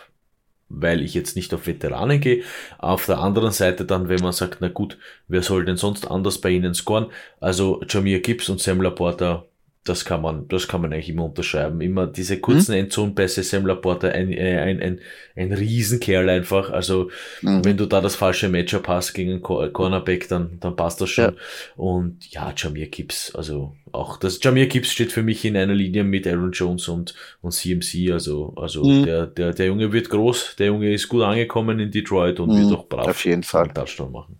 [0.73, 2.43] weil ich jetzt nicht auf Veteranen gehe.
[2.77, 6.39] Auf der anderen Seite dann, wenn man sagt, na gut, wer soll denn sonst anders
[6.39, 7.07] bei ihnen scoren?
[7.39, 9.45] Also Jamir Gibbs und Sam Laporta
[9.83, 11.81] das kann man, das kann man eigentlich immer unterschreiben.
[11.81, 12.83] Immer diese kurzen mhm.
[12.85, 15.01] Endzone-Pässe, Sam Laporta, ein, äh, ein, ein,
[15.35, 16.69] ein Riesenkerl einfach.
[16.69, 17.65] Also, mhm.
[17.65, 21.25] wenn du da das falsche Matchup hast gegen einen Cornerback, dann, dann passt das schon.
[21.25, 21.33] Ja.
[21.75, 26.03] Und ja, Jamir Gibbs, also auch das, Jamir Gibbs steht für mich in einer Linie
[26.03, 28.11] mit Aaron Jones und, und CMC.
[28.11, 29.05] Also, also mhm.
[29.05, 32.69] der, der, der Junge wird groß, der Junge ist gut angekommen in Detroit und wird
[32.69, 32.75] mhm.
[32.75, 33.69] auch brav Auf jeden Fall.
[33.69, 34.39] Touchdown machen.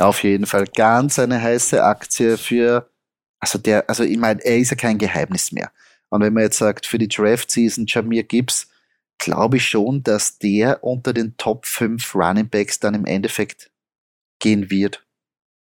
[0.00, 2.88] Auf jeden Fall ganz eine heiße Aktie für
[3.40, 5.70] also der, also ich meine, er ist ja kein Geheimnis mehr.
[6.08, 8.68] Und wenn man jetzt sagt, für die Draft-Season Jamir Gibbs,
[9.18, 13.70] glaube ich schon, dass der unter den Top 5 Running Backs dann im Endeffekt
[14.40, 15.04] gehen wird.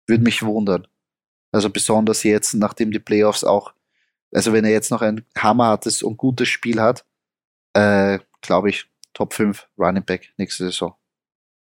[0.06, 0.86] Würde mich wundern.
[1.52, 3.72] Also besonders jetzt, nachdem die Playoffs auch,
[4.32, 7.04] also wenn er jetzt noch ein hammerhartes und gutes Spiel hat,
[7.72, 10.94] äh, glaube ich, Top 5 Running Back nächste Saison.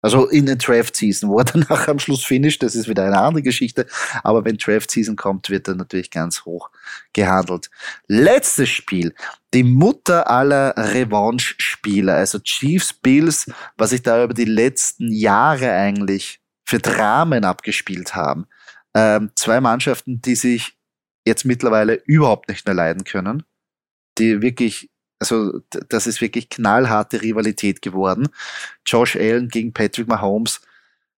[0.04, 3.20] Also in der Draft Season, wo er danach am Schluss finisht, das ist wieder eine
[3.20, 3.86] andere Geschichte.
[4.24, 6.72] Aber wenn Draft Season kommt, wird er natürlich ganz hoch
[7.14, 7.70] gehandelt.
[8.08, 9.14] Letztes Spiel.
[9.54, 16.40] Die Mutter aller Revanche-Spiele, also Chiefs Bills, was sich da über die letzten Jahre eigentlich
[16.66, 18.48] für Dramen abgespielt haben.
[18.96, 20.78] Ähm, zwei Mannschaften, die sich
[21.26, 23.44] jetzt mittlerweile überhaupt nicht mehr leiden können,
[24.18, 28.30] die wirklich, also das ist wirklich knallharte Rivalität geworden.
[28.86, 30.62] Josh Allen gegen Patrick Mahomes,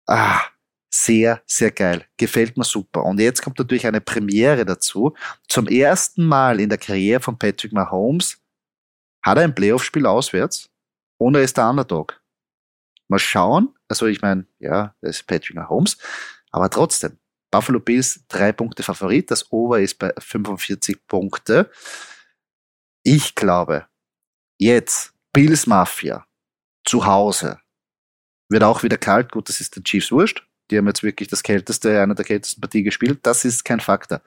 [0.06, 0.40] ah,
[0.94, 2.04] sehr, sehr geil.
[2.18, 3.04] Gefällt mir super.
[3.04, 5.14] Und jetzt kommt natürlich eine Premiere dazu.
[5.48, 8.38] Zum ersten Mal in der Karriere von Patrick Mahomes
[9.22, 10.68] hat er ein Playoff-Spiel auswärts
[11.18, 12.20] und er ist der Underdog.
[13.08, 13.74] Mal schauen.
[13.88, 15.96] Also ich meine, ja, das ist Patrick Mahomes.
[16.50, 17.18] Aber trotzdem,
[17.52, 19.30] Buffalo Bills drei Punkte Favorit.
[19.30, 21.70] Das Over ist bei 45 Punkte.
[23.04, 23.86] Ich glaube,
[24.58, 26.26] jetzt Bills Mafia
[26.84, 27.60] zu Hause
[28.48, 29.30] wird auch wieder kalt.
[29.30, 30.44] Gut, das ist den Chiefs wurscht.
[30.70, 33.20] Die haben jetzt wirklich das kälteste, eine der kältesten Partien gespielt.
[33.22, 34.22] Das ist kein Faktor.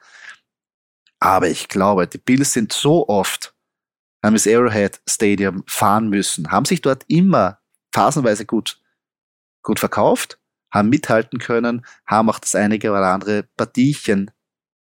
[1.18, 3.54] Aber ich glaube, die Bills sind so oft
[4.22, 7.60] das Arrowhead Stadium fahren müssen, haben sich dort immer
[7.94, 8.80] phasenweise gut,
[9.62, 10.40] gut verkauft,
[10.76, 14.30] haben mithalten können, haben auch das einige oder andere Partiechen,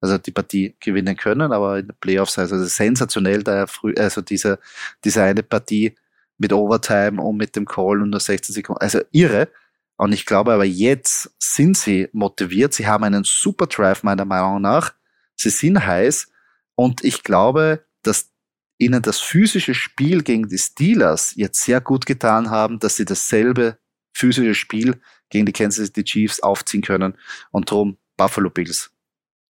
[0.00, 4.58] also die Partie gewinnen können, aber in den Playoffs, also sensationell, da früh, also diese,
[5.04, 5.94] diese eine Partie
[6.36, 9.48] mit Overtime und mit dem Call und nur 16 Sekunden, also irre.
[9.96, 14.60] Und ich glaube aber jetzt sind sie motiviert, sie haben einen super Drive meiner Meinung
[14.60, 14.92] nach,
[15.36, 16.28] sie sind heiß
[16.74, 18.30] und ich glaube, dass
[18.78, 23.78] ihnen das physische Spiel gegen die Steelers jetzt sehr gut getan haben, dass sie dasselbe
[24.12, 25.00] physische Spiel
[25.34, 27.14] gegen die Kansas City Chiefs aufziehen können
[27.50, 28.92] und darum Buffalo Bills.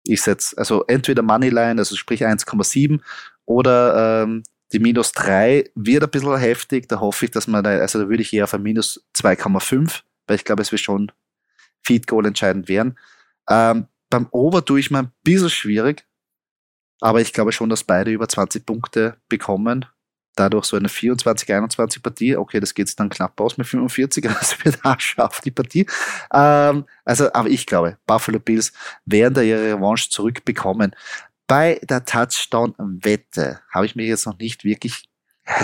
[0.05, 3.01] Ich setze also entweder Moneyline, also sprich 1,7
[3.47, 7.71] oder ähm, die minus 3 wird ein bisschen heftig, da hoffe ich, dass man da,
[7.71, 11.11] also da würde ich eher auf ein minus 2,5, weil ich glaube, es wird schon
[11.83, 12.97] Feed Goal entscheidend werden.
[13.51, 16.07] Ähm, beim Over tue ich mir ein bisschen schwierig,
[17.01, 19.87] aber ich glaube schon, dass beide über 20 Punkte bekommen.
[20.35, 22.37] Dadurch so eine 24-21 Partie.
[22.37, 25.87] Okay, das geht dann knapp aus mit 45, also wird scharf die Partie.
[26.33, 28.73] Ähm, also, aber ich glaube, Buffalo Bills
[29.05, 30.95] werden da ihre Revanche zurückbekommen.
[31.47, 35.09] Bei der Touchdown-Wette habe ich mir jetzt noch nicht wirklich,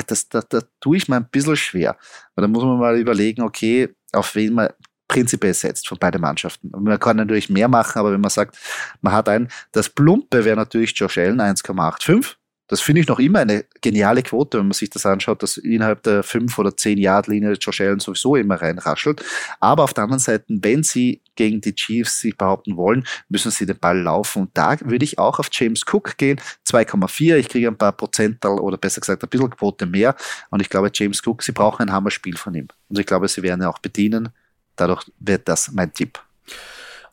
[0.06, 1.96] das, das, das tue ich mir ein bisschen schwer.
[2.34, 4.68] Weil da muss man mal überlegen, okay, auf wen man
[5.08, 6.70] prinzipiell setzt von beiden Mannschaften.
[6.70, 8.58] Man kann natürlich mehr machen, aber wenn man sagt,
[9.00, 12.36] man hat ein, das Plumpe wäre natürlich Josh Allen 1,85.
[12.68, 16.02] Das finde ich noch immer eine geniale Quote, wenn man sich das anschaut, dass innerhalb
[16.02, 19.24] der 5 oder 10 Yard Linie Josh Allen sowieso immer reinraschelt.
[19.58, 23.64] Aber auf der anderen Seite, wenn sie gegen die Chiefs sich behaupten wollen, müssen sie
[23.64, 24.42] den Ball laufen.
[24.42, 26.38] Und da würde ich auch auf James Cook gehen.
[26.66, 27.36] 2,4.
[27.36, 30.14] Ich kriege ein paar Prozental oder besser gesagt ein bisschen Quote mehr.
[30.50, 32.68] Und ich glaube, James Cook, sie brauchen ein Hammerspiel von ihm.
[32.88, 34.28] Und ich glaube, sie werden ihn auch bedienen.
[34.76, 36.18] Dadurch wird das mein Tipp.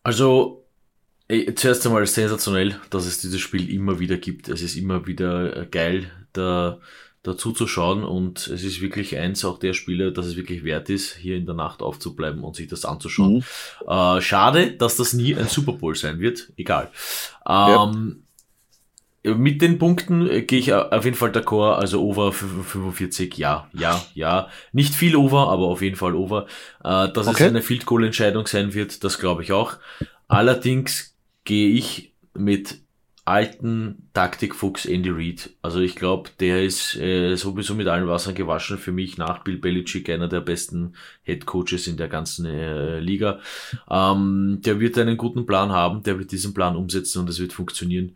[0.03, 0.64] Also,
[1.55, 4.47] zuerst einmal sensationell, dass es dieses Spiel immer wieder gibt.
[4.47, 6.79] Es ist immer wieder äh, geil, da
[7.25, 10.89] dazu zu schauen und es ist wirklich eins auch der Spiele, dass es wirklich wert
[10.89, 13.37] ist, hier in der Nacht aufzubleiben und sich das anzuschauen.
[13.37, 13.43] Mhm.
[13.87, 16.51] Äh, schade, dass das nie ein Super Bowl sein wird.
[16.55, 16.91] Egal.
[17.47, 18.25] Ähm,
[19.23, 24.05] mit den Punkten äh, gehe ich auf jeden Fall d'accord, also over 45, ja, ja,
[24.13, 24.49] ja.
[24.71, 26.45] Nicht viel over, aber auf jeden Fall over.
[26.83, 27.43] Äh, dass okay.
[27.45, 29.77] es eine Field Goal Entscheidung sein wird, das glaube ich auch.
[30.27, 31.14] Allerdings
[31.45, 32.79] gehe ich mit
[33.25, 35.49] alten Taktikfuchs Andy Reid.
[35.63, 38.77] Also ich glaube, der ist äh, sowieso mit allen Wassern gewaschen.
[38.77, 43.39] Für mich nach Bill Belichick einer der besten Head Coaches in der ganzen äh, Liga.
[43.89, 47.53] Ähm, der wird einen guten Plan haben, der wird diesen Plan umsetzen und es wird
[47.53, 48.15] funktionieren.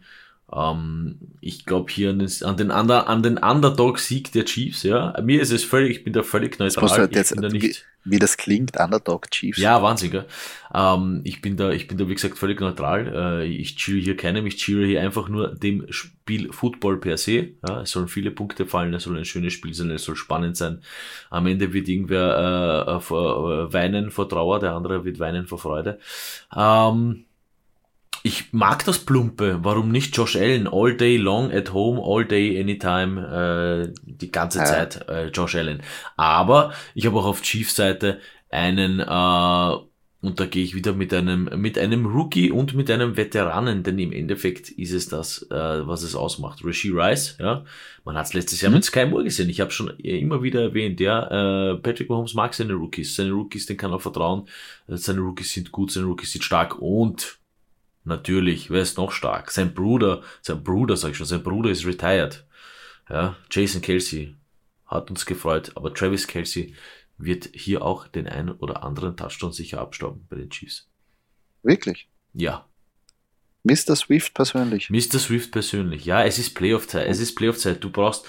[0.54, 5.14] Ähm, ich glaube hier an den, an, an den Underdog-Sieg der Chiefs, ja.
[5.22, 6.90] Mir ist es völlig, ich bin da völlig neutral.
[6.90, 9.60] Halt jetzt, da wie, wie, das klingt, Underdog Chiefs.
[9.60, 10.26] Ja, Wahnsinn, gell?
[10.74, 13.44] Ähm, ich bin da, ich bin da, wie gesagt, völlig neutral.
[13.44, 17.50] Äh, ich cheere hier keinem, ich cheere hier einfach nur dem Spiel Football per se.
[17.68, 20.58] Ja, es sollen viele Punkte fallen, es soll ein schönes Spiel sein, es soll spannend
[20.58, 20.82] sein.
[21.30, 25.60] Am Ende wird irgendwer äh, vor, äh, weinen vor Trauer, der andere wird weinen vor
[25.60, 26.00] Freude.
[26.56, 27.26] Ähm,
[28.24, 29.60] ich mag das Plumpe.
[29.64, 30.68] Warum nicht Josh Allen?
[30.68, 34.66] All day long, at home, all day, anytime, äh, die ganze ja.
[34.66, 35.82] Zeit äh, Josh Allen.
[36.18, 39.90] Aber ich habe auch auf Chiefs Seite einen, äh,
[40.22, 43.98] und da gehe ich wieder mit einem, mit einem Rookie und mit einem Veteranen, denn
[44.00, 46.64] im Endeffekt ist es das, äh, was es ausmacht.
[46.66, 47.64] Rishi Rice, ja.
[48.04, 48.78] Man hat es letztes Jahr mhm.
[48.78, 49.50] mit Sky Moore gesehen.
[49.50, 53.16] Ich habe schon immer wieder erwähnt, ja, äh, Patrick Mahomes mag seine Rookies.
[53.16, 54.48] Seine Rookies, den kann er vertrauen.
[54.88, 57.39] Seine Rookies sind gut, seine Rookies sind stark und
[58.10, 59.52] Natürlich, wer ist noch stark?
[59.52, 62.44] Sein Bruder, sein Bruder, sag ich schon, sein Bruder ist retired.
[63.08, 64.36] Ja, Jason Kelsey
[64.88, 66.74] hat uns gefreut, aber Travis Kelsey
[67.20, 70.90] wird hier auch den einen oder anderen Touchdown sicher abstauben bei den Chiefs.
[71.62, 72.10] Wirklich?
[72.34, 72.66] Ja.
[73.64, 73.96] Mr.
[73.96, 74.90] Swift persönlich.
[74.90, 75.20] Mr.
[75.20, 76.06] Swift persönlich.
[76.06, 77.08] Ja, es ist Playoff-Zeit.
[77.08, 77.84] Es ist Playoff-Zeit.
[77.84, 78.26] Du brauchst,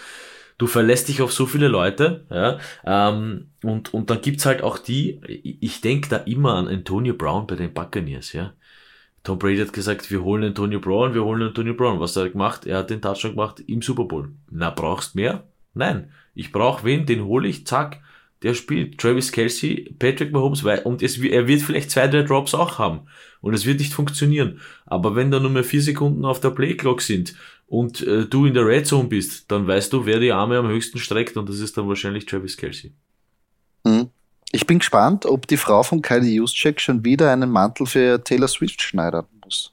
[0.58, 4.76] du verlässt dich auf so viele Leute, ja, ähm, und, und dann gibt's halt auch
[4.76, 8.52] die, ich denke da immer an Antonio Brown bei den Buccaneers, ja
[9.23, 12.00] Tom Brady hat gesagt, wir holen Antonio Brown, wir holen Antonio Brown.
[12.00, 12.66] Was hat er gemacht?
[12.66, 14.33] Er hat den Touchdown gemacht im Super Bowl.
[14.50, 15.44] Na, brauchst mehr?
[15.75, 16.10] Nein.
[16.35, 18.00] Ich brauche wen, den hole ich, zack,
[18.42, 18.98] der spielt.
[18.98, 23.00] Travis Kelsey, Patrick Mahomes, und es, er wird vielleicht zwei, drei Drops auch haben.
[23.42, 24.60] Und es wird nicht funktionieren.
[24.87, 27.35] Aber wenn da nur mehr vier Sekunden auf der Playclock sind
[27.66, 30.68] und äh, du in der Red Zone bist, dann weißt du, wer die Arme am
[30.68, 32.92] höchsten streckt und das ist dann wahrscheinlich Travis Kelsey.
[33.85, 34.10] Mhm.
[34.53, 38.48] Ich bin gespannt, ob die Frau von Kylie Juszczyk schon wieder einen Mantel für Taylor
[38.48, 39.73] Swift schneidern muss.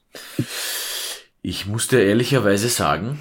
[1.42, 3.18] Ich muss dir ehrlicherweise sagen,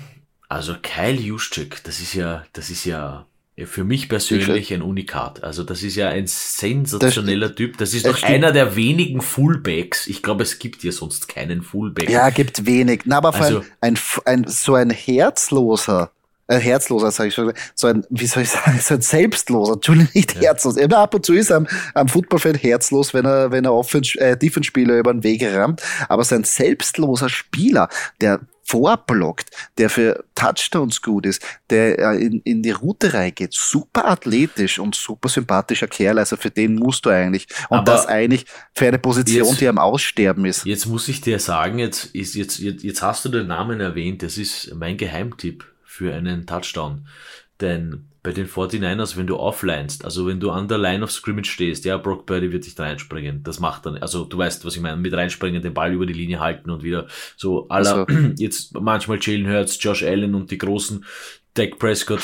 [0.49, 3.25] also Kyle Juszczyk, das ist ja, das ist ja
[3.65, 5.43] für mich persönlich ein Unikat.
[5.43, 7.77] Also das ist ja ein sensationeller das, Typ.
[7.77, 10.05] Das ist doch einer der wenigen Fullbacks.
[10.05, 12.07] Ich glaube, es gibt ja sonst keinen Fullback.
[12.07, 13.01] Ja, gibt wenig.
[13.05, 16.11] Na, aber also, ein, ein, ein, so ein herzloser
[16.47, 20.11] äh, herzloser, sage ich schon, so ein, wie soll ich sagen, so ein selbstloser, Entschuldigung,
[20.13, 20.41] nicht ja.
[20.41, 20.77] herzlos.
[20.77, 24.19] Eben ab und zu ist er am, am Footballfeld herzlos, wenn er, wenn er Offense,
[24.19, 27.89] äh, Defense-Spieler über den Weg rammt, aber so ein selbstloser Spieler,
[28.21, 34.07] der vorblockt, der für Touchdowns gut ist, der äh, in, in die Route reingeht, super
[34.09, 37.47] athletisch und super sympathischer Kerl, also für den musst du eigentlich.
[37.69, 40.65] Und Aber das eigentlich für eine Position, jetzt, die am Aussterben ist.
[40.65, 44.21] Jetzt muss ich dir sagen, jetzt, ist, jetzt, jetzt, jetzt hast du den Namen erwähnt,
[44.21, 45.65] das ist mein Geheimtipp
[45.97, 47.07] für einen Touchdown.
[47.59, 51.47] Denn bei den 49ers, wenn du offlinest, also wenn du an der Line of Scrimmage
[51.49, 53.41] stehst, ja, Brock Purdy wird dich reinspringen.
[53.43, 56.13] Das macht dann, also du weißt, was ich meine, mit reinspringen, den Ball über die
[56.13, 58.33] Linie halten und wieder so aller, also.
[58.37, 61.05] jetzt manchmal Jalen Hurts, Josh Allen und die großen
[61.53, 62.21] Dak Prescott.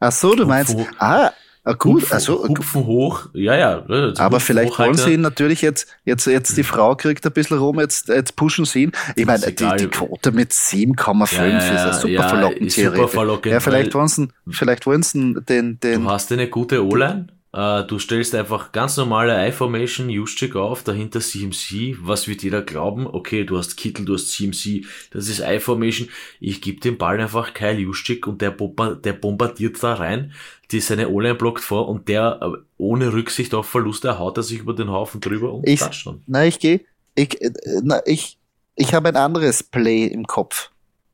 [0.00, 1.32] Ach so, du meinst, ah,
[1.64, 3.84] Ah, gut, hupfen, also hupfen hoch, ja, ja.
[4.18, 7.78] Aber vielleicht wollen sie ihn natürlich jetzt, jetzt, jetzt die Frau kriegt ein bisschen rum,
[7.78, 8.92] jetzt, jetzt pushen sie ihn.
[9.14, 13.08] Ich meine, die, die Quote mit 7,5 ja, ja, ist ja super ja, verlockend, super
[13.08, 13.52] verlockend.
[13.52, 16.02] Ja, vielleicht wollen sie, vielleicht wollen sie den, den.
[16.02, 17.28] Du hast eine gute O-Line?
[17.54, 21.98] Uh, du stellst einfach ganz normale I-Formation, Juszczyk auf, dahinter CMC.
[22.00, 23.06] Was wird jeder glauben?
[23.06, 26.08] Okay, du hast Kittel, du hast CMC, das ist I-Formation.
[26.40, 28.56] Ich gebe den Ball einfach Kyle Juszczyk und der,
[29.04, 30.32] der bombardiert da rein,
[30.72, 34.60] die seine O-Line blockt vor und der äh, ohne Rücksicht auf Verluste haut er sich
[34.60, 36.22] über den Haufen drüber und ich, schon.
[36.26, 36.80] Na, ich gehe,
[37.14, 37.52] ich, äh,
[37.82, 38.38] na, ich,
[38.74, 40.70] ich habe ein anderes Play im Kopf.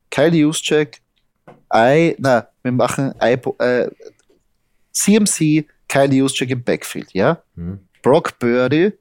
[0.09, 1.01] Kyle Juszczyk,
[1.73, 3.89] I, na, wir machen I, äh,
[4.91, 7.43] CMC, Kyle Juszczyk im Backfield, ja?
[7.55, 7.79] Mhm.
[8.01, 8.93] Brock Birdie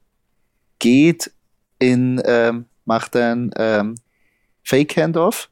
[0.78, 1.30] geht
[1.78, 3.94] in, ähm, macht ein ähm,
[4.64, 5.48] Fake Handoff,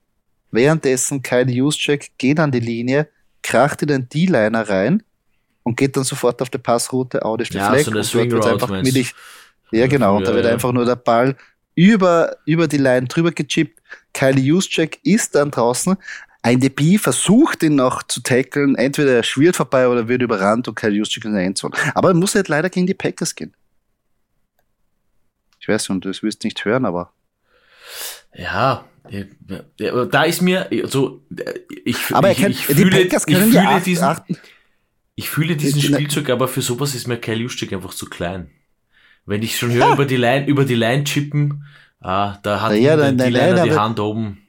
[0.50, 3.09] währenddessen Kyle Juszczyk geht an die Linie,
[3.47, 5.03] kracht in den D-Liner rein
[5.62, 8.47] und geht dann sofort auf die Passroute out ist ja, Fleck so und dort wird
[8.47, 9.14] einfach mittig,
[9.70, 10.53] ja genau, und da wird ja.
[10.53, 11.36] einfach nur der Ball
[11.76, 13.80] über, über die Line drüber gechippt.
[14.12, 15.97] Kyle Juszczyk ist dann draußen,
[16.42, 20.74] ein DB versucht ihn noch zu tackeln, entweder er schwirrt vorbei oder wird überrannt und
[20.74, 21.76] Kyle Juszczyk in der Endzone.
[21.94, 23.55] Aber er muss halt leider gegen die Packers gehen.
[25.61, 27.12] Ich weiß und das wirst nicht hören, aber.
[28.32, 28.84] Ja,
[30.11, 31.22] da ist mir so,
[31.84, 34.36] ich, aber ich, kann, ich fühle, ich fühle acht, diesen, achten.
[35.14, 38.50] ich fühle diesen Spielzug, aber für sowas ist mir Kyle Juszczyk einfach zu klein.
[39.24, 39.92] Wenn ich schon höre ja.
[39.92, 41.64] über die Line, über die Line chippen,
[42.00, 44.42] ah, da hat ja, die, die Liner die Hand oben.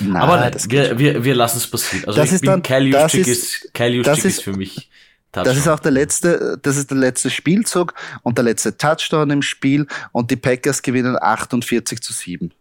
[0.00, 2.06] Nein, aber wir, wir, wir lassen es passieren.
[2.06, 4.52] Also das ich ist bin dann, Kyle Juszczyk ist, ist, Kyle Juszczyk ist, ist für
[4.52, 4.88] mich
[5.32, 5.44] Touchdown.
[5.44, 9.42] Das ist auch der letzte, das ist der letzte Spielzug und der letzte Touchdown im
[9.42, 12.52] Spiel und die Packers gewinnen 48 zu 7.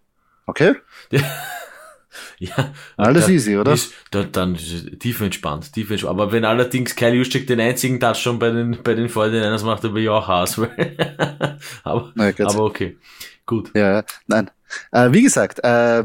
[0.48, 0.76] Okay?
[2.40, 2.74] ja.
[2.96, 3.74] Alles easy, oder?
[3.74, 6.20] Ist, da, dann ist tief entspannt, tief entspannt.
[6.20, 9.94] Aber wenn allerdings Kyle Juszczyk den einzigen Touchdown bei den, bei den 49ers macht, dann
[9.94, 10.58] bin ich auch Haas.
[11.84, 12.98] aber, aber okay.
[13.46, 13.72] Gut.
[13.76, 14.50] Ja, nein.
[14.92, 16.04] Äh, wie gesagt, äh,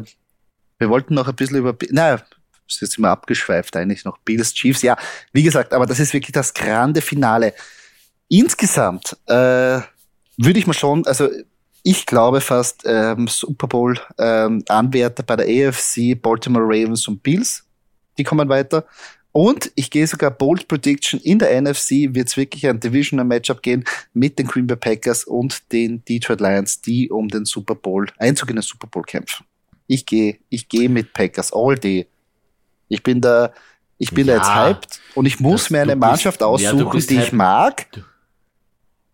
[0.78, 2.20] wir wollten noch ein bisschen über, naja,
[2.68, 4.82] ist jetzt immer abgeschweift eigentlich noch, Bills Chiefs.
[4.82, 4.96] Ja,
[5.32, 7.54] wie gesagt, aber das ist wirklich das grande Finale.
[8.28, 9.80] Insgesamt äh,
[10.36, 11.28] würde ich mal schon, also
[11.82, 17.64] ich glaube fast ähm, Super Bowl ähm, Anwärter bei der AFC, Baltimore Ravens und Bills,
[18.18, 18.84] die kommen weiter.
[19.32, 23.62] Und ich gehe sogar Bold Prediction in der NFC wird es wirklich ein Divisional Matchup
[23.62, 28.06] gehen mit den Green Bay Packers und den Detroit Lions, die um den Super Bowl,
[28.18, 29.46] Einzug in den Super Bowl kämpfen.
[29.86, 32.06] Ich gehe, ich gehe mit Packers all day.
[32.88, 33.52] Ich bin da,
[33.96, 37.06] ich bin ja, da jetzt hyped und ich muss mir eine Mannschaft bist, aussuchen, ja,
[37.06, 37.86] die ich mag.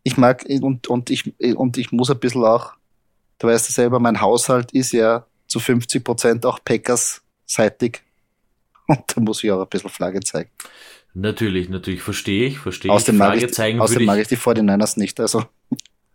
[0.02, 2.72] Ich mag und, und ich, und ich muss ein bisschen auch,
[3.38, 8.02] du weißt ja selber, mein Haushalt ist ja zu 50 Prozent auch Packers-seitig.
[8.86, 10.50] Und da muss ich auch ein bisschen Flagge zeigen.
[11.12, 12.94] Natürlich, natürlich, verstehe ich, verstehe ich.
[12.94, 15.44] Außerdem mag ich, außerdem mag ich die 49ers nicht, also.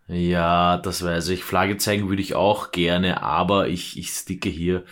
[0.08, 1.44] Ja, das weiß ich.
[1.44, 4.86] Flagge zeigen würde ich auch gerne, aber ich, ich sticke hier.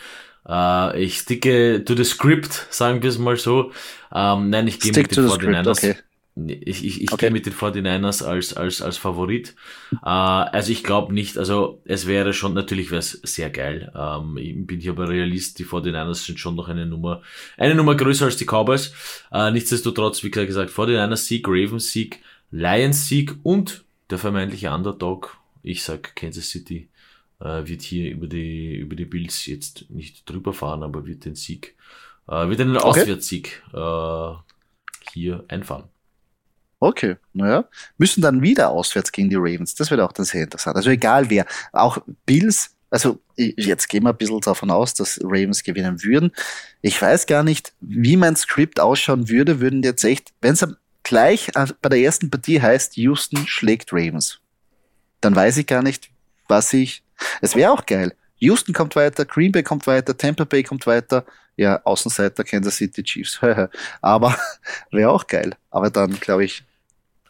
[0.48, 3.72] Äh, ich sticke to the script, sagen wir es mal so.
[4.14, 5.78] Ähm, nein, ich gehe mit den 49ers.
[5.78, 5.96] Okay.
[6.36, 7.26] Ich, ich, ich Okay.
[7.26, 9.56] gehe mit den 49ers als, als, als Favorit.
[10.02, 13.92] Äh, also ich glaube nicht, also es wäre schon, natürlich wäre es sehr geil.
[13.96, 17.22] Ähm, ich bin hier aber Realist, die 49ers sind schon noch eine Nummer,
[17.58, 18.94] eine Nummer größer als die Cowboys.
[19.32, 22.20] Äh, nichtsdestotrotz, wie gesagt, 49ers Sieg, Ravens Sieg,
[22.52, 26.90] Lions Sieg und der vermeintliche Underdog, ich sag Kansas City,
[27.40, 31.36] äh, wird hier über die, über die Bills jetzt nicht drüber fahren, aber wird den
[31.36, 31.76] Sieg,
[32.28, 34.34] äh, wird einen Auswärtssieg äh,
[35.14, 35.86] hier einfahren.
[36.84, 37.66] Okay, naja.
[38.00, 39.76] Müssen dann wieder auswärts gegen die Ravens.
[39.76, 40.76] Das wird auch dann sehr interessant.
[40.76, 41.46] Also egal wer.
[41.72, 46.32] Auch Bills, also jetzt gehen wir ein bisschen davon aus, dass Ravens gewinnen würden.
[46.82, 50.68] Ich weiß gar nicht, wie mein Skript ausschauen würde, würden jetzt echt, wenn es
[51.04, 54.40] gleich äh, bei der ersten Partie heißt, Houston schlägt Ravens,
[55.22, 56.10] dann weiß ich gar nicht,
[56.48, 57.04] was ich.
[57.42, 58.16] Es wäre auch geil.
[58.40, 61.26] Houston kommt weiter, Green Bay kommt weiter, Tampa Bay kommt weiter.
[61.58, 63.40] Ja, Außenseiter Kansas City Chiefs.
[64.02, 64.36] Aber
[64.92, 65.56] wäre auch geil.
[65.70, 66.64] Aber dann, glaube ich,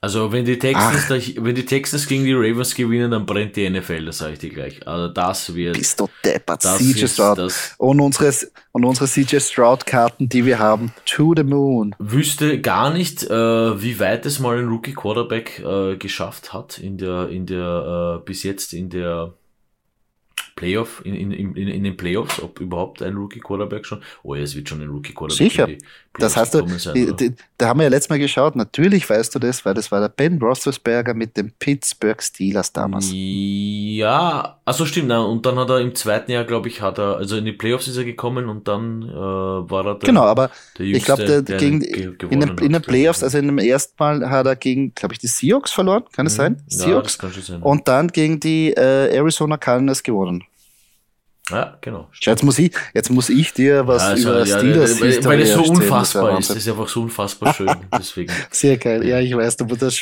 [0.03, 3.69] Also wenn die Texans, da, wenn die Texans gegen die Ravens gewinnen, dann brennt die
[3.69, 4.87] NFL, das sage ich dir gleich.
[4.87, 6.65] Also das wird, bist du deppert.
[6.65, 7.37] das CJ Stroud.
[7.37, 8.33] das Und unsere,
[8.71, 11.93] und unsere CJ Stroud-Karten, die wir haben, to the moon.
[11.99, 13.29] wüsste gar nicht, äh,
[13.81, 18.25] wie weit es mal ein Rookie Quarterback äh, geschafft hat in der, in der, äh,
[18.25, 19.33] bis jetzt in der
[20.55, 24.43] Playoff, in, in, in, in den Playoffs, ob überhaupt ein Rookie Quarterback schon, oh ja,
[24.43, 25.67] es wird schon ein Rookie Quarterback Sicher.
[26.17, 27.13] Das heißt, du, sein, die, oder?
[27.13, 30.01] die, da haben wir ja letztes Mal geschaut, natürlich weißt du das, weil das war
[30.01, 33.09] der Ben Roethlisberger mit den Pittsburgh Steelers damals.
[33.11, 37.17] Ja, also stimmt, na, und dann hat er im zweiten Jahr, glaube ich, hat er,
[37.17, 40.49] also in die Playoffs ist er gekommen und dann äh, war er der, Genau, aber
[40.77, 42.81] der ich glaube, der, gegen, ge- in, den, hat, in den.
[42.81, 46.25] Playoffs, also in dem ersten Mal hat er gegen, glaube ich, die Seahawks verloren, kann
[46.25, 46.53] es sein?
[46.53, 46.57] Mhm.
[46.69, 47.03] Ja, Seahawks.
[47.13, 47.61] das kann schon sein.
[47.61, 50.43] Und dann gegen die äh, Arizona Cardinals gewonnen.
[51.51, 52.09] Ja, genau.
[52.21, 55.41] Jetzt muss ich, jetzt muss ich dir was Ja, also, über ja, Steelers weil, weil
[55.41, 56.49] es so unfassbar ist.
[56.49, 57.69] Das ist einfach so unfassbar schön.
[57.97, 58.33] Deswegen.
[58.51, 59.95] Sehr geil, ja, ich weiß, aber das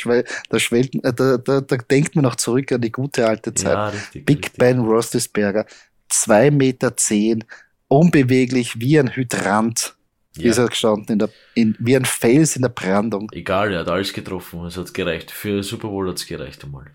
[0.48, 3.72] da, schwellt, äh, da, da, da denkt man noch zurück an die gute alte Zeit.
[3.72, 4.26] Ja, richtig.
[4.26, 4.58] Big richtig.
[4.58, 5.66] Ben Roethlisberger,
[6.08, 7.44] zwei Meter, zehn,
[7.88, 9.94] unbeweglich wie ein Hydrant
[10.36, 13.28] ist Ja, er gestanden, in der, in, wie ein Fels in der Brandung.
[13.32, 14.64] egal, er hat alles getroffen.
[14.66, 15.30] Es hat gereicht.
[15.30, 16.86] Für Super Bowl hat es gereicht einmal.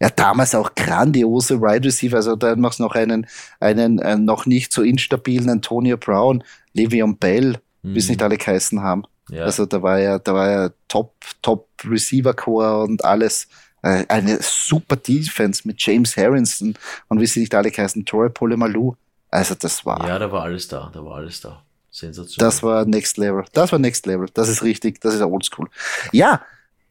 [0.00, 3.26] Ja, damals auch grandiose Wide Receiver, also da machst noch einen,
[3.60, 6.42] einen äh, noch nicht so instabilen Antonio Brown,
[6.76, 8.10] Le'Veon Bell, wie es Mhm.
[8.12, 9.04] nicht alle geheißen haben.
[9.30, 9.44] Ja.
[9.44, 13.46] Also da war ja, da war ja Top, Top Receiver Core und alles.
[13.82, 16.74] Äh, Eine super Defense mit James Harrison
[17.08, 18.94] und wie sie nicht alle heißen, Troy Polamalu.
[19.30, 20.90] Also das war, ja, da war alles da.
[20.92, 21.62] Da war alles da.
[21.90, 22.48] Sensationell.
[22.50, 23.44] das war Next Level.
[23.52, 24.28] Das war Next Level.
[24.34, 25.00] Das ist richtig.
[25.00, 25.68] Das ist Oldschool.
[26.12, 26.42] Ja,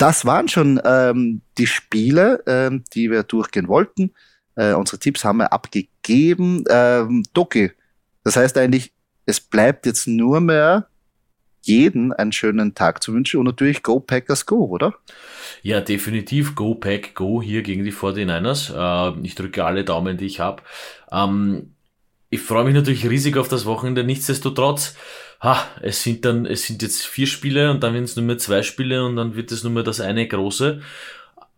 [0.04, 4.12] das waren schon ähm, die Spiele, ähm, die wir durchgehen wollten.
[4.56, 6.66] Äh, unsere Tipps haben wir abgegeben.
[6.70, 7.72] Ähm, Doki,
[8.26, 8.92] das heißt eigentlich,
[9.26, 10.88] es bleibt jetzt nur mehr
[11.62, 14.94] jeden einen schönen Tag zu wünschen und natürlich Go Packers Go, oder?
[15.62, 16.54] Ja, definitiv.
[16.54, 18.74] Go Pack, go hier gegen die 49ers.
[18.76, 20.64] Äh, ich drücke alle Daumen, die ich habe.
[21.14, 21.76] Ähm,
[22.30, 24.04] ich freue mich natürlich riesig auf das Wochenende.
[24.04, 24.98] Nichtsdestotrotz,
[25.44, 28.38] ha, es sind dann, es sind jetzt vier Spiele und dann werden es nur mehr
[28.38, 30.82] zwei Spiele und dann wird es nur mehr das eine große.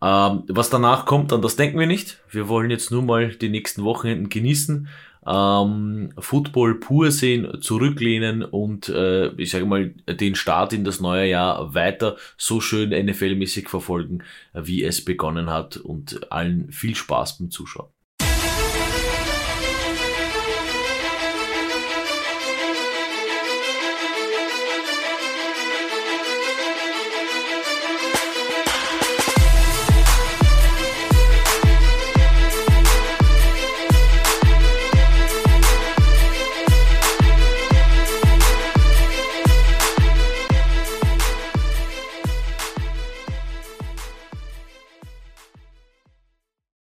[0.02, 2.18] Ähm, was danach kommt, an das denken wir nicht.
[2.30, 4.88] Wir wollen jetzt nur mal die nächsten Wochenenden genießen,
[5.26, 11.28] ähm, Football pur sehen, zurücklehnen und äh, ich sage mal den Start in das neue
[11.28, 14.22] Jahr weiter so schön NFL-mäßig verfolgen,
[14.52, 17.95] wie es begonnen hat und allen viel Spaß beim Zuschauen.